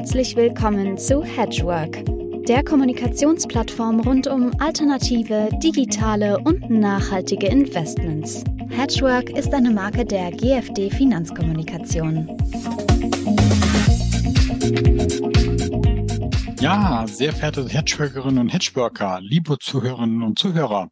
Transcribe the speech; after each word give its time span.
Herzlich 0.00 0.34
willkommen 0.34 0.96
zu 0.96 1.22
Hedgework, 1.22 2.02
der 2.46 2.64
Kommunikationsplattform 2.64 4.00
rund 4.00 4.26
um 4.28 4.50
alternative, 4.58 5.50
digitale 5.62 6.38
und 6.38 6.70
nachhaltige 6.70 7.48
Investments. 7.48 8.42
Hedgework 8.70 9.28
ist 9.28 9.52
eine 9.52 9.70
Marke 9.70 10.06
der 10.06 10.30
GFD 10.30 10.88
Finanzkommunikation. 10.88 12.34
Ja, 16.60 17.04
sehr 17.06 17.34
verehrte 17.34 17.68
Hedgeworkerinnen 17.68 18.38
und 18.38 18.48
Hedgeworker, 18.48 19.20
liebe 19.20 19.58
Zuhörerinnen 19.58 20.22
und 20.22 20.38
Zuhörer. 20.38 20.88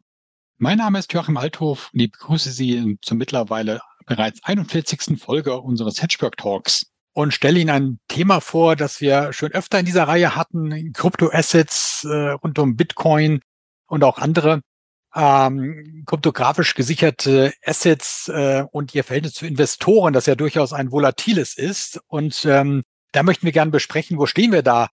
Mein 0.59 0.77
Name 0.77 0.99
ist 0.99 1.11
Joachim 1.11 1.37
Althof 1.37 1.89
und 1.93 1.99
ich 1.99 2.11
begrüße 2.11 2.51
Sie 2.51 2.99
zur 3.01 3.17
mittlerweile 3.17 3.81
bereits 4.05 4.39
41. 4.43 5.19
Folge 5.19 5.59
unseres 5.59 5.99
Hedgework 5.99 6.37
Talks 6.37 6.88
und 7.13 7.33
stelle 7.33 7.59
Ihnen 7.59 7.69
ein 7.69 7.99
Thema 8.07 8.39
vor, 8.39 8.75
das 8.75 9.01
wir 9.01 9.33
schon 9.33 9.51
öfter 9.51 9.79
in 9.79 9.85
dieser 9.85 10.07
Reihe 10.07 10.35
hatten, 10.35 10.93
Kryptoassets 10.93 12.05
äh, 12.05 12.31
rund 12.31 12.59
um 12.59 12.75
Bitcoin 12.75 13.41
und 13.87 14.03
auch 14.03 14.19
andere 14.19 14.61
ähm, 15.15 16.03
kryptografisch 16.05 16.75
gesicherte 16.75 17.53
Assets 17.65 18.27
äh, 18.29 18.63
und 18.71 18.93
ihr 18.93 19.03
Verhältnis 19.03 19.33
zu 19.33 19.45
Investoren, 19.45 20.13
das 20.13 20.27
ja 20.27 20.35
durchaus 20.35 20.73
ein 20.73 20.91
volatiles 20.91 21.57
ist. 21.57 21.99
Und 22.07 22.45
ähm, 22.45 22.83
da 23.11 23.23
möchten 23.23 23.45
wir 23.45 23.51
gerne 23.51 23.71
besprechen, 23.71 24.17
wo 24.17 24.25
stehen 24.27 24.51
wir 24.51 24.61
da 24.61 24.89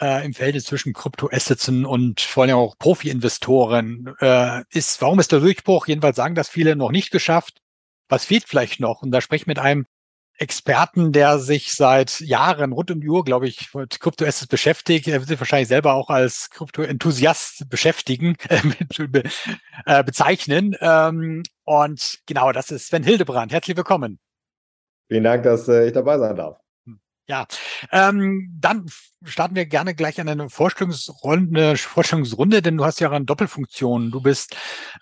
äh, 0.00 0.24
im 0.24 0.34
Verhältnis 0.34 0.64
zwischen 0.64 0.92
Kryptoassets 0.92 1.68
und 1.68 2.20
vor 2.20 2.44
allem 2.44 2.56
auch 2.56 2.76
Profi-Investoren. 2.78 4.14
Äh, 4.20 4.64
ist, 4.70 5.00
warum 5.00 5.20
ist 5.20 5.32
der 5.32 5.40
Durchbruch? 5.40 5.86
Jedenfalls 5.86 6.16
sagen 6.16 6.34
das 6.34 6.48
viele 6.48 6.74
noch 6.76 6.90
nicht 6.90 7.10
geschafft. 7.10 7.58
Was 8.08 8.24
fehlt 8.24 8.44
vielleicht 8.46 8.80
noch? 8.80 9.02
Und 9.02 9.12
da 9.12 9.20
spreche 9.20 9.42
ich 9.42 9.46
mit 9.46 9.58
einem 9.58 9.86
Experten, 10.38 11.12
der 11.12 11.38
sich 11.38 11.72
seit 11.72 12.20
Jahren 12.20 12.72
rund 12.72 12.90
um 12.90 13.00
die 13.00 13.08
Uhr, 13.08 13.24
glaube 13.24 13.46
ich, 13.46 13.72
mit 13.74 14.00
Kryptoassets 14.00 14.46
beschäftigt. 14.46 15.06
Er 15.06 15.20
wird 15.20 15.28
sich 15.28 15.38
wahrscheinlich 15.38 15.68
selber 15.68 15.94
auch 15.94 16.10
als 16.10 16.50
Krypto-Enthusiast 16.50 17.68
beschäftigen, 17.68 18.36
äh, 18.48 19.22
äh, 19.86 20.04
bezeichnen. 20.04 20.76
Ähm, 20.80 21.42
und 21.64 22.18
genau, 22.26 22.52
das 22.52 22.70
ist 22.70 22.88
Sven 22.88 23.04
Hildebrand. 23.04 23.52
Herzlich 23.52 23.76
willkommen. 23.76 24.18
Vielen 25.08 25.24
Dank, 25.24 25.42
dass 25.44 25.68
äh, 25.68 25.86
ich 25.86 25.92
dabei 25.92 26.18
sein 26.18 26.36
darf. 26.36 26.61
Ja, 27.28 27.46
ähm, 27.92 28.52
dann 28.58 28.86
starten 29.24 29.54
wir 29.54 29.64
gerne 29.66 29.94
gleich 29.94 30.20
an 30.20 30.28
eine 30.28 30.50
Vorstellungsrunde, 30.50 31.76
Vorstellungsrunde, 31.76 32.62
denn 32.62 32.76
du 32.76 32.84
hast 32.84 32.98
ja 33.00 33.10
eine 33.10 33.24
Doppelfunktion. 33.24 34.10
Du 34.10 34.20
bist 34.20 34.56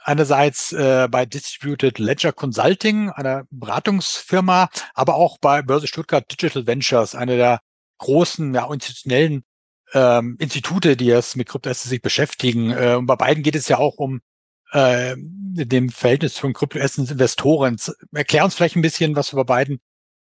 einerseits 0.04 0.72
äh, 0.72 1.08
bei 1.10 1.24
Distributed 1.24 1.98
Ledger 1.98 2.32
Consulting, 2.32 3.10
einer 3.10 3.44
Beratungsfirma, 3.50 4.68
aber 4.94 5.14
auch 5.14 5.38
bei 5.38 5.62
Börse 5.62 5.86
Stuttgart 5.86 6.30
Digital 6.30 6.66
Ventures, 6.66 7.14
einer 7.14 7.36
der 7.36 7.60
großen, 7.98 8.54
ja, 8.54 8.70
institutionellen 8.70 9.44
ähm, 9.92 10.36
Institute, 10.38 10.96
die 10.96 11.10
es 11.10 11.36
mit 11.36 11.48
Kryptoassets 11.48 11.88
sich 11.88 12.02
beschäftigen. 12.02 12.70
Äh, 12.70 12.96
und 12.96 13.06
bei 13.06 13.16
beiden 13.16 13.42
geht 13.42 13.56
es 13.56 13.68
ja 13.68 13.78
auch 13.78 13.96
um 13.96 14.20
äh, 14.72 15.16
dem 15.16 15.88
Verhältnis 15.88 16.38
von 16.38 16.52
Kryptoassets 16.52 17.10
Investoren. 17.10 17.76
Erklär 18.12 18.44
uns 18.44 18.54
vielleicht 18.54 18.76
ein 18.76 18.82
bisschen, 18.82 19.16
was 19.16 19.30
du 19.30 19.36
bei 19.36 19.44
beiden 19.44 19.80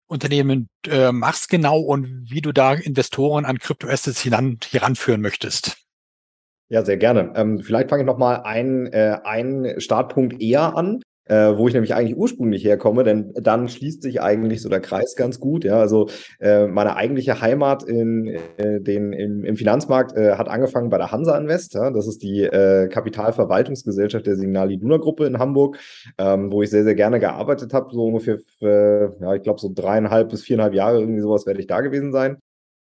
Unternehmen 0.07 0.69
äh, 0.87 1.11
machst 1.11 1.49
genau 1.49 1.79
und 1.79 2.29
wie 2.29 2.41
du 2.41 2.51
da 2.51 2.73
Investoren 2.73 3.45
an 3.45 3.59
Kryptoassets 3.59 4.21
hinan, 4.21 4.57
heranführen 4.69 5.21
möchtest. 5.21 5.77
Ja, 6.69 6.83
sehr 6.83 6.97
gerne. 6.97 7.33
Ähm, 7.35 7.59
vielleicht 7.59 7.89
fange 7.89 8.03
ich 8.03 8.07
noch 8.07 8.17
mal 8.17 8.37
einen, 8.37 8.87
äh, 8.87 9.19
einen 9.23 9.79
Startpunkt 9.79 10.41
eher 10.41 10.75
an 10.75 11.01
äh, 11.29 11.57
wo 11.57 11.67
ich 11.67 11.73
nämlich 11.73 11.93
eigentlich 11.93 12.17
ursprünglich 12.17 12.63
herkomme, 12.63 13.03
denn 13.03 13.33
dann 13.35 13.67
schließt 13.67 14.01
sich 14.01 14.21
eigentlich 14.21 14.61
so 14.61 14.69
der 14.69 14.79
Kreis 14.79 15.15
ganz 15.15 15.39
gut. 15.39 15.63
Ja, 15.63 15.79
also 15.79 16.09
äh, 16.39 16.67
meine 16.67 16.95
eigentliche 16.95 17.41
Heimat 17.41 17.83
in 17.83 18.27
äh, 18.57 18.81
den 18.81 19.13
im, 19.13 19.43
im 19.43 19.55
Finanzmarkt 19.55 20.15
äh, 20.15 20.33
hat 20.33 20.47
angefangen 20.49 20.89
bei 20.89 20.97
der 20.97 21.11
Hansa 21.11 21.37
Invest. 21.37 21.73
Ja? 21.73 21.91
Das 21.91 22.07
ist 22.07 22.23
die 22.23 22.43
äh, 22.43 22.87
Kapitalverwaltungsgesellschaft 22.87 24.25
der 24.25 24.35
Signal 24.35 24.71
Iduna 24.71 24.97
Gruppe 24.97 25.25
in 25.25 25.39
Hamburg, 25.39 25.77
ähm, 26.17 26.51
wo 26.51 26.61
ich 26.61 26.69
sehr 26.69 26.83
sehr 26.83 26.95
gerne 26.95 27.19
gearbeitet 27.19 27.73
habe. 27.73 27.93
So 27.93 28.05
ungefähr, 28.05 28.37
für, 28.59 29.15
ja, 29.21 29.33
ich 29.35 29.43
glaube 29.43 29.59
so 29.59 29.71
dreieinhalb 29.73 30.29
bis 30.29 30.43
viereinhalb 30.43 30.73
Jahre 30.73 30.99
irgendwie 30.99 31.21
sowas 31.21 31.45
werde 31.45 31.59
ich 31.59 31.67
da 31.67 31.81
gewesen 31.81 32.11
sein 32.11 32.37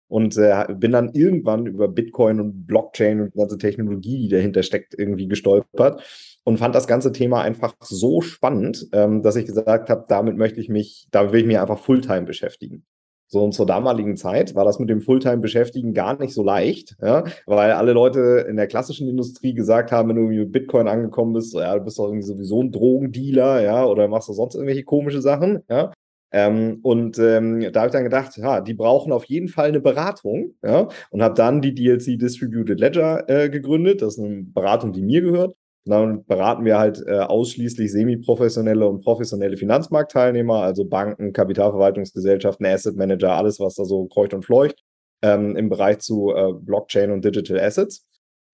und 0.07 0.37
äh, 0.37 0.65
bin 0.73 0.91
dann 0.91 1.11
irgendwann 1.13 1.65
über 1.65 1.87
Bitcoin 1.87 2.39
und 2.39 2.65
Blockchain 2.65 3.21
und 3.21 3.33
ganze 3.33 3.57
Technologie, 3.57 4.17
die 4.19 4.29
dahinter 4.29 4.63
steckt, 4.63 4.95
irgendwie 4.97 5.27
gestolpert 5.27 6.01
und 6.47 6.59
fand 6.59 6.73
das 6.73 6.87
ganze 6.87 7.11
Thema 7.11 7.41
einfach 7.41 7.75
so 7.81 8.21
spannend, 8.21 8.87
ähm, 8.93 9.21
dass 9.21 9.35
ich 9.35 9.45
gesagt 9.45 9.89
habe, 9.89 10.05
damit 10.07 10.37
möchte 10.37 10.61
ich 10.61 10.69
mich, 10.69 11.05
damit 11.11 11.33
will 11.33 11.41
ich 11.41 11.45
mich 11.45 11.59
einfach 11.59 11.77
Fulltime 11.77 12.21
beschäftigen. 12.21 12.85
So 13.27 13.43
und 13.43 13.51
zur 13.51 13.65
damaligen 13.65 14.15
Zeit 14.15 14.55
war 14.55 14.63
das 14.63 14.79
mit 14.79 14.89
dem 14.89 15.01
Fulltime 15.01 15.39
beschäftigen 15.39 15.93
gar 15.93 16.17
nicht 16.17 16.33
so 16.33 16.43
leicht, 16.43 16.95
ja, 17.01 17.25
weil 17.47 17.71
alle 17.71 17.91
Leute 17.91 18.45
in 18.47 18.55
der 18.55 18.67
klassischen 18.67 19.09
Industrie 19.09 19.53
gesagt 19.53 19.91
haben, 19.91 20.07
wenn 20.07 20.15
du 20.15 20.21
mit 20.21 20.53
Bitcoin 20.53 20.87
angekommen 20.87 21.33
bist, 21.33 21.51
so, 21.51 21.59
ja, 21.59 21.77
du 21.77 21.83
bist 21.83 21.99
doch 21.99 22.05
irgendwie 22.05 22.23
sowieso 22.23 22.63
ein 22.63 22.71
Drogendealer, 22.71 23.61
ja, 23.61 23.85
oder 23.85 24.07
machst 24.07 24.29
du 24.29 24.33
sonst 24.33 24.55
irgendwelche 24.55 24.85
komische 24.85 25.21
Sachen, 25.21 25.63
ja. 25.69 25.91
Ähm, 26.31 26.79
und 26.81 27.19
ähm, 27.19 27.59
da 27.73 27.81
habe 27.81 27.87
ich 27.87 27.93
dann 27.93 28.05
gedacht, 28.05 28.37
ja, 28.37 28.61
die 28.61 28.73
brauchen 28.73 29.11
auf 29.11 29.25
jeden 29.25 29.49
Fall 29.49 29.67
eine 29.67 29.81
Beratung, 29.81 30.53
ja, 30.63 30.87
und 31.09 31.21
habe 31.21 31.35
dann 31.35 31.61
die 31.61 31.75
DLC 31.75 32.17
Distributed 32.17 32.79
Ledger 32.79 33.29
äh, 33.29 33.49
gegründet. 33.49 34.01
Das 34.01 34.17
ist 34.17 34.23
eine 34.23 34.43
Beratung, 34.43 34.93
die 34.93 35.01
mir 35.01 35.19
gehört. 35.19 35.53
Und 35.87 35.91
dann 35.91 36.25
beraten 36.25 36.65
wir 36.65 36.77
halt 36.77 37.01
äh, 37.07 37.19
ausschließlich 37.19 37.91
semi-professionelle 37.91 38.87
und 38.87 39.01
professionelle 39.01 39.55
Finanzmarktteilnehmer, 39.55 40.61
also 40.61 40.83
Banken, 40.83 41.31
Kapitalverwaltungsgesellschaften, 41.31 42.65
Asset 42.65 42.97
Manager, 42.97 43.31
alles, 43.31 43.59
was 43.59 43.75
da 43.75 43.85
so 43.85 44.05
kreucht 44.05 44.33
und 44.33 44.43
fleucht, 44.43 44.83
ähm, 45.21 45.55
im 45.55 45.69
Bereich 45.69 45.99
zu 45.99 46.33
äh, 46.35 46.51
Blockchain 46.53 47.11
und 47.11 47.23
Digital 47.23 47.59
Assets. 47.59 48.05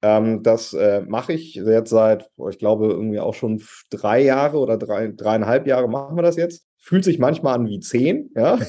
Ähm, 0.03 0.43
das 0.43 0.73
äh, 0.73 1.01
mache 1.07 1.33
ich 1.33 1.55
jetzt 1.55 1.89
seit, 1.89 2.29
ich 2.49 2.59
glaube, 2.59 2.87
irgendwie 2.87 3.19
auch 3.19 3.33
schon 3.33 3.63
drei 3.89 4.21
Jahre 4.21 4.59
oder 4.59 4.77
drei, 4.77 5.07
dreieinhalb 5.07 5.65
Jahre 5.65 5.87
machen 5.87 6.15
wir 6.15 6.23
das 6.23 6.35
jetzt. 6.35 6.67
Fühlt 6.77 7.03
sich 7.03 7.17
manchmal 7.17 7.55
an 7.55 7.65
wie 7.65 7.79
zehn, 7.79 8.29
ja. 8.35 8.59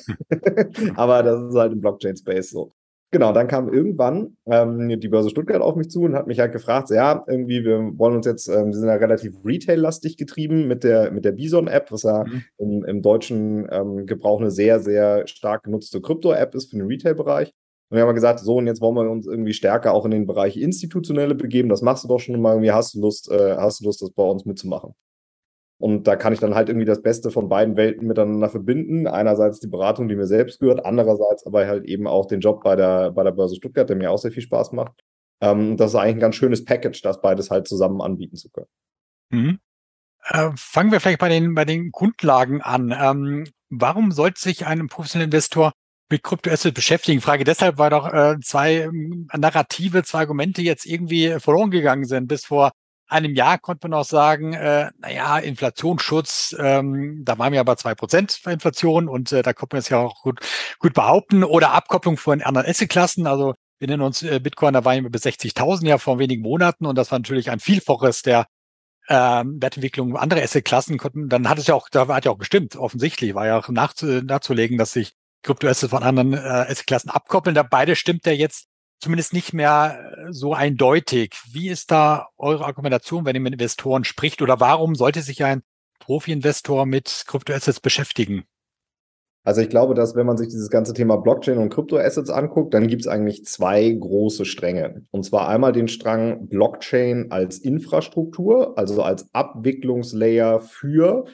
Aber 0.97 1.23
das 1.23 1.43
ist 1.43 1.55
halt 1.55 1.73
im 1.73 1.81
Blockchain-Space 1.81 2.51
so. 2.51 2.71
Genau, 3.15 3.31
dann 3.31 3.47
kam 3.47 3.73
irgendwann 3.73 4.37
ähm, 4.45 4.99
die 4.99 5.07
Börse 5.07 5.31
Stuttgart 5.31 5.63
auf 5.63 5.77
mich 5.77 5.89
zu 5.89 6.03
und 6.03 6.17
hat 6.17 6.27
mich 6.27 6.41
halt 6.41 6.51
gefragt, 6.51 6.89
so, 6.89 6.97
ja, 6.97 7.23
irgendwie, 7.29 7.65
wir 7.65 7.79
wollen 7.97 8.17
uns 8.17 8.27
jetzt, 8.27 8.49
ähm, 8.49 8.73
wir 8.73 8.75
sind 8.75 8.89
ja 8.89 8.97
relativ 8.97 9.37
retail-lastig 9.45 10.17
getrieben 10.17 10.67
mit 10.67 10.83
der, 10.83 11.13
mit 11.13 11.25
der 11.25 11.31
Bison-App, 11.31 11.93
was 11.93 12.03
ja 12.03 12.25
mhm. 12.25 12.43
im, 12.59 12.85
im 12.85 13.03
deutschen 13.03 13.69
ähm, 13.71 14.07
Gebrauch 14.07 14.41
eine 14.41 14.51
sehr, 14.51 14.81
sehr 14.81 15.29
stark 15.29 15.63
genutzte 15.63 16.01
Krypto-App 16.01 16.57
ist 16.57 16.71
für 16.71 16.77
den 16.77 16.89
Retail-Bereich. 16.89 17.53
Und 17.89 17.99
wir 17.99 18.05
haben 18.05 18.17
gesagt, 18.17 18.41
so, 18.41 18.57
und 18.57 18.67
jetzt 18.67 18.81
wollen 18.81 18.97
wir 18.97 19.09
uns 19.09 19.29
irgendwie 19.29 19.53
stärker 19.53 19.95
auch 19.95 20.05
in 20.07 20.11
den 20.11 20.27
Bereich 20.27 20.57
Institutionelle 20.57 21.37
begeben. 21.37 21.69
Das 21.69 21.83
machst 21.83 22.03
du 22.03 22.09
doch 22.09 22.19
schon 22.19 22.41
mal 22.41 22.55
irgendwie. 22.55 22.73
Hast 22.73 22.97
du 22.97 23.01
Lust, 23.01 23.31
äh, 23.31 23.55
hast 23.57 23.81
du 23.81 23.85
Lust, 23.85 24.03
das 24.03 24.11
bei 24.11 24.25
uns 24.25 24.45
mitzumachen? 24.45 24.93
Und 25.79 26.07
da 26.07 26.17
kann 26.17 26.33
ich 26.33 26.41
dann 26.41 26.55
halt 26.55 26.69
irgendwie 26.69 26.87
das 26.87 27.03
Beste 27.03 27.31
von 27.31 27.49
beiden 27.49 27.77
Welten 27.77 28.07
miteinander 28.07 28.49
verbinden. 28.49 29.07
Einerseits 29.07 29.61
die 29.61 29.67
Beratung, 29.67 30.09
die 30.09 30.17
mir 30.17 30.27
selbst 30.27 30.61
gehört, 30.61 30.87
andererseits 30.87 31.47
aber 31.47 31.67
halt 31.67 31.85
eben 31.85 32.07
auch 32.07 32.27
den 32.27 32.41
Job 32.41 32.63
bei 32.63 32.77
der, 32.77 33.11
bei 33.11 33.25
der 33.25 33.33
Börse 33.33 33.57
Stuttgart, 33.57 33.89
der 33.89 33.97
mir 33.97 34.11
auch 34.11 34.19
sehr 34.19 34.33
viel 34.33 34.43
Spaß 34.43 34.73
macht. 34.73 34.93
Ähm, 35.41 35.77
das 35.77 35.91
ist 35.91 35.97
eigentlich 35.97 36.17
ein 36.17 36.21
ganz 36.21 36.37
schönes 36.37 36.65
Package, 36.65 37.03
das 37.03 37.21
beides 37.21 37.51
halt 37.51 37.67
zusammen 37.67 38.01
anbieten 38.01 38.37
zu 38.37 38.51
können. 38.51 38.69
Mhm. 39.31 39.59
Äh, 40.27 40.51
fangen 40.57 40.93
wir 40.93 41.01
vielleicht 41.01 41.19
bei 41.19 41.29
den, 41.29 41.55
bei 41.55 41.65
den 41.65 41.91
Grundlagen 41.91 42.63
an. 42.63 42.95
Ähm, 42.99 43.45
warum 43.69 44.13
sollte 44.13 44.41
sich 44.41 44.67
ein 44.67 44.87
professioneller 44.89 45.27
Investor 45.27 45.73
mit 46.09 46.23
Kryptoassets 46.23 46.75
beschäftigen? 46.75 47.21
Frage 47.21 47.45
deshalb, 47.45 47.79
weil 47.79 47.91
doch 47.91 48.13
äh, 48.13 48.37
zwei 48.43 48.83
ähm, 48.83 49.29
Narrative, 49.37 50.03
zwei 50.05 50.21
Argumente 50.21 50.63
jetzt 50.63 50.87
irgendwie 50.87 51.39
verloren 51.41 51.71
gegangen 51.71 52.05
sind. 52.05 52.29
Bis 52.29 52.47
vor 52.47 52.73
einem 53.09 53.35
Jahr 53.35 53.59
konnte 53.59 53.89
man 53.89 53.99
auch 53.99 54.05
sagen, 54.05 54.55
äh, 54.55 54.91
naja, 54.99 55.39
Inflationsschutz, 55.39 56.55
ähm, 56.59 57.23
da 57.25 57.39
waren 57.39 57.53
wir 57.53 57.61
aber 57.61 57.77
zwei 57.77 57.95
Prozent 57.95 58.41
Inflation 58.47 59.09
und 59.09 59.33
äh, 59.33 59.43
da 59.43 59.53
konnte 59.53 59.77
man 59.77 59.81
es 59.81 59.89
ja 59.89 59.99
auch 59.99 60.23
gut, 60.23 60.41
gut 60.79 60.95
behaupten. 60.95 61.45
Oder 61.45 61.73
Abkopplung 61.73 62.17
von 62.17 62.43
anderen 62.43 62.69
Assetklassen. 62.69 63.27
Also 63.27 63.55
wir 63.79 63.89
nennen 63.89 64.03
uns 64.03 64.23
äh, 64.23 64.41
Bitcoin, 64.41 64.75
da 64.75 64.85
waren 64.85 65.03
wir 65.03 65.11
bis 65.11 65.25
60.000 65.25 65.87
ja 65.87 65.99
vor 65.99 66.19
wenigen 66.19 66.43
Monaten 66.43 66.87
und 66.87 66.97
das 66.97 67.11
war 67.11 67.19
natürlich 67.19 67.51
ein 67.51 67.61
Vielfaches 67.61 68.23
der 68.23 68.47
ähm, 69.09 69.61
Wertentwicklung 69.61 70.17
anderer 70.17 70.43
Assetklassen. 70.43 70.99
Konnten, 70.99 71.29
dann 71.29 71.49
hat 71.49 71.59
es 71.59 71.67
ja 71.67 71.75
auch, 71.75 71.89
da 71.91 72.09
hat 72.09 72.25
ja 72.25 72.31
auch 72.31 72.39
gestimmt, 72.39 72.77
offensichtlich, 72.77 73.35
war 73.35 73.47
ja 73.47 73.59
auch 73.59 73.69
nachzu, 73.69 74.07
nachzulegen, 74.07 74.79
dass 74.79 74.93
sich 74.93 75.13
Kryptoassets 75.43 75.91
von 75.91 76.03
anderen 76.03 76.33
äh, 76.33 76.39
Assetklassen 76.39 77.11
abkoppeln. 77.11 77.55
Da 77.55 77.63
beide 77.63 77.97
stimmt 77.97 78.25
ja 78.27 78.33
jetzt 78.33 78.67
zumindest 79.05 79.33
nicht 79.33 79.53
mehr 79.53 79.99
äh, 80.17 80.33
so 80.33 80.55
eindeutig. 80.55 81.35
Wie 81.53 81.69
ist 81.69 81.91
da 81.91 82.29
eure 82.37 82.65
Argumentation, 82.65 83.25
wenn 83.25 83.37
ihr 83.37 83.41
mit 83.41 83.53
Investoren 83.53 84.05
spricht? 84.05 84.43
Oder 84.43 84.61
warum 84.61 84.95
sollte 84.95 85.23
sich 85.23 85.45
ein 85.45 85.63
Profi-Investor 86.01 86.87
mit 86.87 87.25
Kryptoassets 87.27 87.81
beschäftigen? 87.81 88.45
Also 89.47 89.61
ich 89.61 89.69
glaube, 89.69 89.95
dass 89.95 90.17
wenn 90.17 90.25
man 90.25 90.39
sich 90.39 90.49
dieses 90.49 90.71
ganze 90.71 90.95
Thema 90.95 91.17
Blockchain 91.17 91.59
und 91.59 91.69
Kryptoassets 91.69 92.31
anguckt, 92.31 92.73
dann 92.73 92.89
gibt 92.89 93.03
es 93.03 93.09
eigentlich 93.09 93.45
zwei 93.45 93.91
große 93.91 94.47
Stränge. 94.47 95.03
Und 95.11 95.25
zwar 95.25 95.49
einmal 95.49 95.73
den 95.73 95.89
Strang 95.89 96.49
Blockchain 96.49 97.31
als 97.31 97.59
Infrastruktur, 97.59 98.79
also 98.79 99.03
als 99.03 99.29
Abwicklungslayer 99.35 100.61
für 100.61 101.27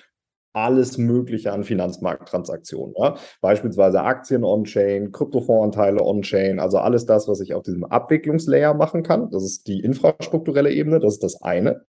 alles 0.52 0.98
Mögliche 0.98 1.52
an 1.52 1.64
Finanzmarkttransaktionen. 1.64 2.94
Ja? 2.98 3.16
Beispielsweise 3.40 4.02
Aktien 4.02 4.44
on-chain, 4.44 5.12
Kryptofondanteile 5.12 6.02
on-chain, 6.02 6.60
also 6.60 6.78
alles 6.78 7.06
das, 7.06 7.28
was 7.28 7.40
ich 7.40 7.54
auf 7.54 7.62
diesem 7.62 7.84
Abwicklungslayer 7.84 8.74
machen 8.74 9.02
kann. 9.02 9.30
Das 9.30 9.44
ist 9.44 9.66
die 9.66 9.80
infrastrukturelle 9.80 10.72
Ebene, 10.72 11.00
das 11.00 11.14
ist 11.14 11.24
das 11.24 11.42
eine. 11.42 11.82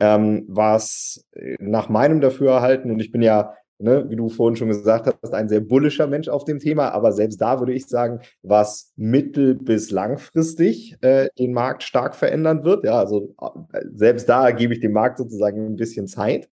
Ähm, 0.00 0.44
was 0.48 1.26
nach 1.58 1.88
meinem 1.88 2.20
Dafürhalten, 2.20 2.90
und 2.90 3.00
ich 3.00 3.12
bin 3.12 3.22
ja 3.22 3.54
ne, 3.80 4.08
wie 4.08 4.16
du 4.16 4.28
vorhin 4.28 4.56
schon 4.56 4.68
gesagt 4.68 5.12
hast, 5.22 5.34
ein 5.34 5.48
sehr 5.48 5.60
bullischer 5.60 6.06
Mensch 6.06 6.28
auf 6.28 6.44
dem 6.44 6.58
Thema. 6.58 6.90
Aber 6.90 7.12
selbst 7.12 7.40
da 7.40 7.58
würde 7.58 7.72
ich 7.72 7.86
sagen, 7.86 8.20
was 8.42 8.92
mittel- 8.96 9.54
bis 9.54 9.90
langfristig 9.90 10.96
äh, 11.00 11.28
den 11.38 11.52
Markt 11.52 11.82
stark 11.82 12.14
verändern 12.14 12.64
wird. 12.64 12.84
Ja, 12.84 12.98
also 12.98 13.34
äh, 13.72 13.80
selbst 13.94 14.28
da 14.28 14.50
gebe 14.50 14.74
ich 14.74 14.80
dem 14.80 14.92
Markt 14.92 15.18
sozusagen 15.18 15.66
ein 15.66 15.76
bisschen 15.76 16.06
Zeit. 16.06 16.48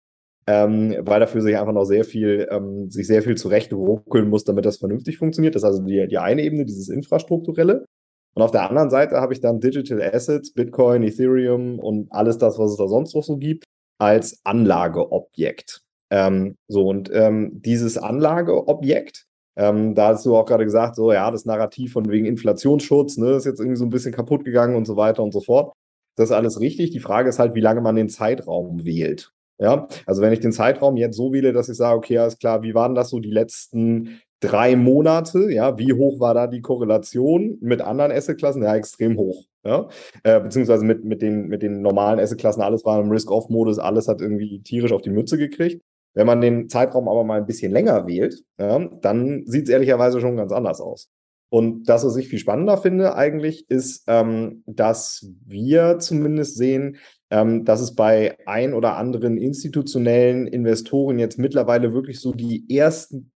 Ähm, 0.49 0.95
weil 1.01 1.19
dafür 1.19 1.41
sich 1.41 1.57
einfach 1.57 1.73
noch 1.73 1.83
sehr 1.83 2.05
viel, 2.05 2.47
ähm, 2.49 2.89
sich 2.89 3.05
sehr 3.05 3.21
viel 3.21 3.35
zurecht 3.35 3.73
ruckeln 3.73 4.29
muss, 4.29 4.45
damit 4.45 4.65
das 4.65 4.77
vernünftig 4.77 5.17
funktioniert. 5.17 5.55
Das 5.55 5.63
ist 5.63 5.67
also 5.67 5.83
die, 5.83 6.07
die 6.07 6.17
eine 6.17 6.41
Ebene, 6.41 6.63
dieses 6.63 6.87
Infrastrukturelle. 6.87 7.85
Und 8.33 8.43
auf 8.43 8.51
der 8.51 8.69
anderen 8.69 8.89
Seite 8.89 9.17
habe 9.17 9.33
ich 9.33 9.41
dann 9.41 9.59
Digital 9.59 10.01
Assets, 10.01 10.53
Bitcoin, 10.53 11.03
Ethereum 11.03 11.79
und 11.79 12.11
alles 12.11 12.37
das, 12.37 12.57
was 12.59 12.71
es 12.71 12.77
da 12.77 12.87
sonst 12.87 13.13
noch 13.15 13.23
so 13.23 13.37
gibt, 13.37 13.65
als 13.99 14.39
Anlageobjekt. 14.45 15.81
Ähm, 16.11 16.55
so, 16.67 16.87
und 16.87 17.09
ähm, 17.13 17.61
dieses 17.61 17.97
Anlageobjekt, 17.97 19.25
ähm, 19.57 19.95
da 19.95 20.09
hast 20.09 20.25
du 20.25 20.37
auch 20.37 20.45
gerade 20.45 20.65
gesagt, 20.65 20.95
so, 20.95 21.11
ja, 21.11 21.29
das 21.31 21.45
Narrativ 21.45 21.93
von 21.93 22.09
wegen 22.09 22.25
Inflationsschutz, 22.25 23.17
ne, 23.17 23.31
ist 23.31 23.45
jetzt 23.45 23.59
irgendwie 23.59 23.77
so 23.77 23.85
ein 23.85 23.89
bisschen 23.89 24.13
kaputt 24.13 24.45
gegangen 24.45 24.75
und 24.75 24.85
so 24.85 24.95
weiter 24.95 25.23
und 25.23 25.33
so 25.33 25.41
fort. 25.41 25.73
Das 26.15 26.29
ist 26.29 26.35
alles 26.35 26.59
richtig. 26.59 26.91
Die 26.91 26.99
Frage 26.99 27.29
ist 27.29 27.39
halt, 27.39 27.55
wie 27.55 27.61
lange 27.61 27.81
man 27.81 27.95
den 27.95 28.09
Zeitraum 28.09 28.85
wählt. 28.85 29.31
Ja, 29.59 29.87
also 30.05 30.21
wenn 30.21 30.33
ich 30.33 30.39
den 30.39 30.51
Zeitraum 30.51 30.97
jetzt 30.97 31.17
so 31.17 31.33
wähle, 31.33 31.51
dass 31.51 31.69
ich 31.69 31.77
sage, 31.77 31.97
okay, 31.97 32.17
alles 32.19 32.37
klar, 32.37 32.61
wie 32.61 32.75
waren 32.75 32.93
das 32.93 33.09
so 33.09 33.19
die 33.19 33.31
letzten 33.31 34.19
drei 34.39 34.75
Monate? 34.75 35.51
Ja, 35.51 35.77
wie 35.79 35.93
hoch 35.93 36.19
war 36.19 36.33
da 36.33 36.47
die 36.47 36.61
Korrelation 36.61 37.57
mit 37.61 37.81
anderen 37.81 38.11
Assetklassen? 38.11 38.63
Ja, 38.63 38.75
extrem 38.75 39.17
hoch. 39.17 39.45
Ja, 39.65 39.89
äh, 40.23 40.39
beziehungsweise 40.39 40.85
mit, 40.85 41.03
mit, 41.03 41.21
den, 41.21 41.47
mit 41.47 41.61
den 41.61 41.81
normalen 41.81 42.19
Assetklassen, 42.19 42.61
alles 42.61 42.85
war 42.85 43.01
im 43.01 43.09
Risk-Off-Modus, 43.09 43.79
alles 43.79 44.07
hat 44.07 44.21
irgendwie 44.21 44.61
tierisch 44.61 44.93
auf 44.93 45.01
die 45.01 45.09
Mütze 45.09 45.37
gekriegt. 45.37 45.81
Wenn 46.13 46.27
man 46.27 46.39
den 46.39 46.69
Zeitraum 46.69 47.09
aber 47.09 47.23
mal 47.23 47.39
ein 47.39 47.45
bisschen 47.45 47.71
länger 47.71 48.07
wählt, 48.07 48.41
ja, 48.57 48.79
dann 49.01 49.43
sieht 49.45 49.65
es 49.65 49.69
ehrlicherweise 49.69 50.21
schon 50.21 50.37
ganz 50.37 50.51
anders 50.51 50.79
aus. 50.81 51.09
Und 51.49 51.87
das, 51.87 52.05
was 52.05 52.15
ich 52.17 52.27
viel 52.27 52.39
spannender 52.39 52.77
finde 52.77 53.15
eigentlich, 53.15 53.69
ist, 53.69 54.03
ähm, 54.07 54.63
dass 54.65 55.27
wir 55.45 55.99
zumindest 55.99 56.57
sehen, 56.57 56.97
ähm, 57.29 57.65
dass 57.65 57.81
es 57.81 57.95
bei 57.95 58.37
ein 58.45 58.73
oder 58.73 58.95
anderen 58.95 59.37
institutionellen 59.37 60.47
Investoren 60.47 61.19
jetzt 61.19 61.37
mittlerweile 61.37 61.93
wirklich 61.93 62.19
so 62.19 62.31
die 62.33 62.65
ersten 62.75 63.31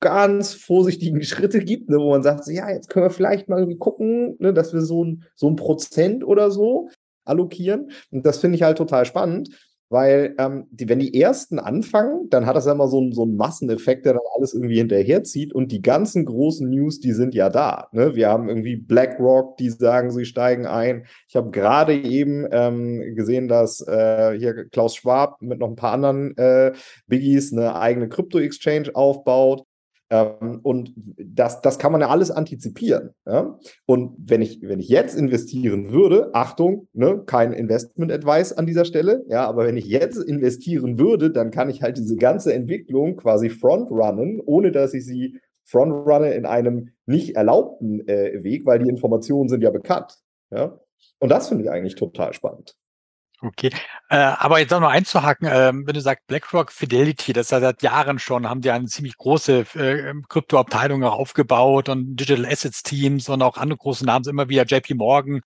ganz 0.00 0.54
vorsichtigen 0.54 1.22
Schritte 1.22 1.60
gibt, 1.60 1.88
ne, 1.88 1.98
wo 1.98 2.10
man 2.10 2.22
sagt, 2.22 2.46
ja, 2.48 2.70
jetzt 2.70 2.88
können 2.90 3.06
wir 3.06 3.10
vielleicht 3.10 3.48
mal 3.48 3.66
gucken, 3.76 4.36
ne, 4.38 4.52
dass 4.52 4.72
wir 4.72 4.82
so 4.82 5.04
ein, 5.04 5.24
so 5.34 5.48
ein 5.48 5.56
Prozent 5.56 6.24
oder 6.24 6.50
so 6.50 6.88
allokieren. 7.24 7.90
Und 8.10 8.26
das 8.26 8.38
finde 8.38 8.56
ich 8.56 8.62
halt 8.62 8.78
total 8.78 9.06
spannend, 9.06 9.50
weil 9.92 10.34
ähm, 10.38 10.66
die, 10.70 10.88
wenn 10.88 10.98
die 10.98 11.20
ersten 11.20 11.58
anfangen, 11.58 12.30
dann 12.30 12.46
hat 12.46 12.56
das 12.56 12.64
ja 12.64 12.72
immer 12.72 12.88
so, 12.88 13.00
ein, 13.00 13.12
so 13.12 13.22
einen 13.22 13.36
Masseneffekt, 13.36 14.06
der 14.06 14.14
dann 14.14 14.22
alles 14.34 14.54
irgendwie 14.54 14.78
hinterherzieht 14.78 15.52
und 15.52 15.70
die 15.70 15.82
ganzen 15.82 16.24
großen 16.24 16.68
News, 16.68 16.98
die 16.98 17.12
sind 17.12 17.34
ja 17.34 17.50
da. 17.50 17.88
Ne? 17.92 18.14
Wir 18.14 18.28
haben 18.28 18.48
irgendwie 18.48 18.76
BlackRock, 18.76 19.58
die 19.58 19.68
sagen, 19.68 20.10
sie 20.10 20.24
steigen 20.24 20.66
ein. 20.66 21.04
Ich 21.28 21.36
habe 21.36 21.50
gerade 21.50 21.94
eben 21.94 22.46
ähm, 22.50 23.14
gesehen, 23.14 23.48
dass 23.48 23.86
äh, 23.86 24.36
hier 24.38 24.64
Klaus 24.70 24.96
Schwab 24.96 25.42
mit 25.42 25.58
noch 25.58 25.68
ein 25.68 25.76
paar 25.76 25.92
anderen 25.92 26.36
äh, 26.38 26.72
Biggies 27.06 27.52
eine 27.52 27.76
eigene 27.76 28.08
Krypto-Exchange 28.08 28.90
aufbaut. 28.94 29.66
Ähm, 30.12 30.60
und 30.62 30.92
das, 31.16 31.62
das 31.62 31.78
kann 31.78 31.90
man 31.90 32.02
ja 32.02 32.08
alles 32.08 32.30
antizipieren. 32.30 33.14
Ja? 33.26 33.58
Und 33.86 34.14
wenn 34.18 34.42
ich, 34.42 34.60
wenn 34.60 34.78
ich 34.78 34.88
jetzt 34.88 35.16
investieren 35.18 35.90
würde, 35.90 36.28
Achtung, 36.34 36.86
ne, 36.92 37.22
kein 37.24 37.54
Investment-Advice 37.54 38.52
an 38.52 38.66
dieser 38.66 38.84
Stelle, 38.84 39.24
ja, 39.28 39.46
aber 39.46 39.64
wenn 39.64 39.78
ich 39.78 39.86
jetzt 39.86 40.18
investieren 40.18 40.98
würde, 40.98 41.30
dann 41.30 41.50
kann 41.50 41.70
ich 41.70 41.82
halt 41.82 41.96
diese 41.96 42.16
ganze 42.16 42.52
Entwicklung 42.52 43.16
quasi 43.16 43.48
frontrunnen, 43.48 44.42
ohne 44.44 44.70
dass 44.70 44.92
ich 44.92 45.06
sie 45.06 45.38
frontrunne 45.64 46.34
in 46.34 46.44
einem 46.44 46.90
nicht 47.06 47.34
erlaubten 47.34 48.06
äh, 48.06 48.44
Weg, 48.44 48.66
weil 48.66 48.80
die 48.80 48.90
Informationen 48.90 49.48
sind 49.48 49.62
ja 49.62 49.70
bekannt. 49.70 50.18
Ja? 50.50 50.78
Und 51.20 51.30
das 51.30 51.48
finde 51.48 51.64
ich 51.64 51.70
eigentlich 51.70 51.94
total 51.94 52.34
spannend. 52.34 52.76
Okay, 53.44 53.70
äh, 54.08 54.16
aber 54.16 54.60
jetzt 54.60 54.72
auch 54.72 54.78
noch 54.78 54.90
einzuhaken, 54.90 55.48
äh, 55.48 55.72
wenn 55.74 55.94
du 55.94 56.00
sagst 56.00 56.28
BlackRock 56.28 56.70
Fidelity, 56.70 57.32
das 57.32 57.46
ist 57.46 57.50
ja 57.50 57.58
seit 57.60 57.82
Jahren 57.82 58.20
schon, 58.20 58.48
haben 58.48 58.60
die 58.60 58.70
eine 58.70 58.86
ziemlich 58.86 59.16
große 59.16 59.66
äh, 59.74 60.14
Kryptoabteilung 60.28 61.02
auch 61.02 61.18
aufgebaut 61.18 61.88
und 61.88 62.14
Digital 62.14 62.46
Assets 62.46 62.84
Teams 62.84 63.28
und 63.28 63.42
auch 63.42 63.56
andere 63.56 63.78
große 63.78 64.04
Namen, 64.06 64.28
immer 64.28 64.48
wieder 64.48 64.64
JP 64.64 64.94
Morgan. 64.94 65.40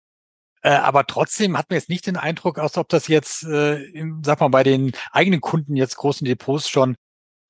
Äh, 0.62 0.70
aber 0.70 1.06
trotzdem 1.06 1.56
hat 1.56 1.70
man 1.70 1.78
jetzt 1.78 1.88
nicht 1.88 2.06
den 2.06 2.16
Eindruck, 2.18 2.58
als 2.58 2.76
ob 2.76 2.88
das 2.90 3.08
jetzt, 3.08 3.44
äh, 3.44 3.76
im, 3.84 4.22
sag 4.24 4.40
mal, 4.40 4.48
bei 4.48 4.62
den 4.62 4.92
eigenen 5.12 5.40
Kunden 5.40 5.76
jetzt 5.76 5.96
großen 5.96 6.26
Depots 6.26 6.68
schon 6.68 6.96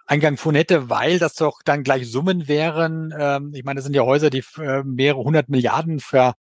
Eingang 0.06 0.36
von 0.36 0.54
hätte, 0.54 0.88
weil 0.90 1.18
das 1.18 1.34
doch 1.34 1.60
dann 1.64 1.82
gleich 1.82 2.08
Summen 2.10 2.48
wären. 2.48 3.12
Ähm, 3.18 3.52
ich 3.54 3.64
meine, 3.64 3.78
das 3.78 3.84
sind 3.84 3.94
ja 3.96 4.02
Häuser, 4.02 4.30
die 4.30 4.44
äh, 4.58 4.82
mehrere 4.84 5.24
hundert 5.24 5.48
Milliarden 5.48 5.98
ver 6.00 6.34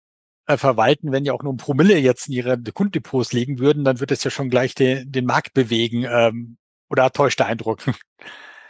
äh, 0.47 0.57
verwalten, 0.57 1.13
wenn 1.13 1.25
die 1.25 1.31
auch 1.31 1.43
nur 1.43 1.53
ein 1.53 1.59
Promille 1.59 1.99
jetzt 1.99 2.29
in 2.29 2.35
ihre 2.35 2.59
Kunddepots 2.59 3.33
legen 3.33 3.59
würden, 3.59 3.85
dann 3.85 4.01
wird 4.01 4.11
es 4.11 4.25
ja 4.25 4.31
schon 4.31 4.51
gleich 4.51 4.75
den, 4.75 5.11
den 5.11 5.25
Markt 5.25 5.55
bewegen. 5.55 6.07
Ähm, 6.09 6.57
oder 6.91 7.11
täuscht 7.11 7.39
der 7.39 7.47
Eindruck? 7.47 7.81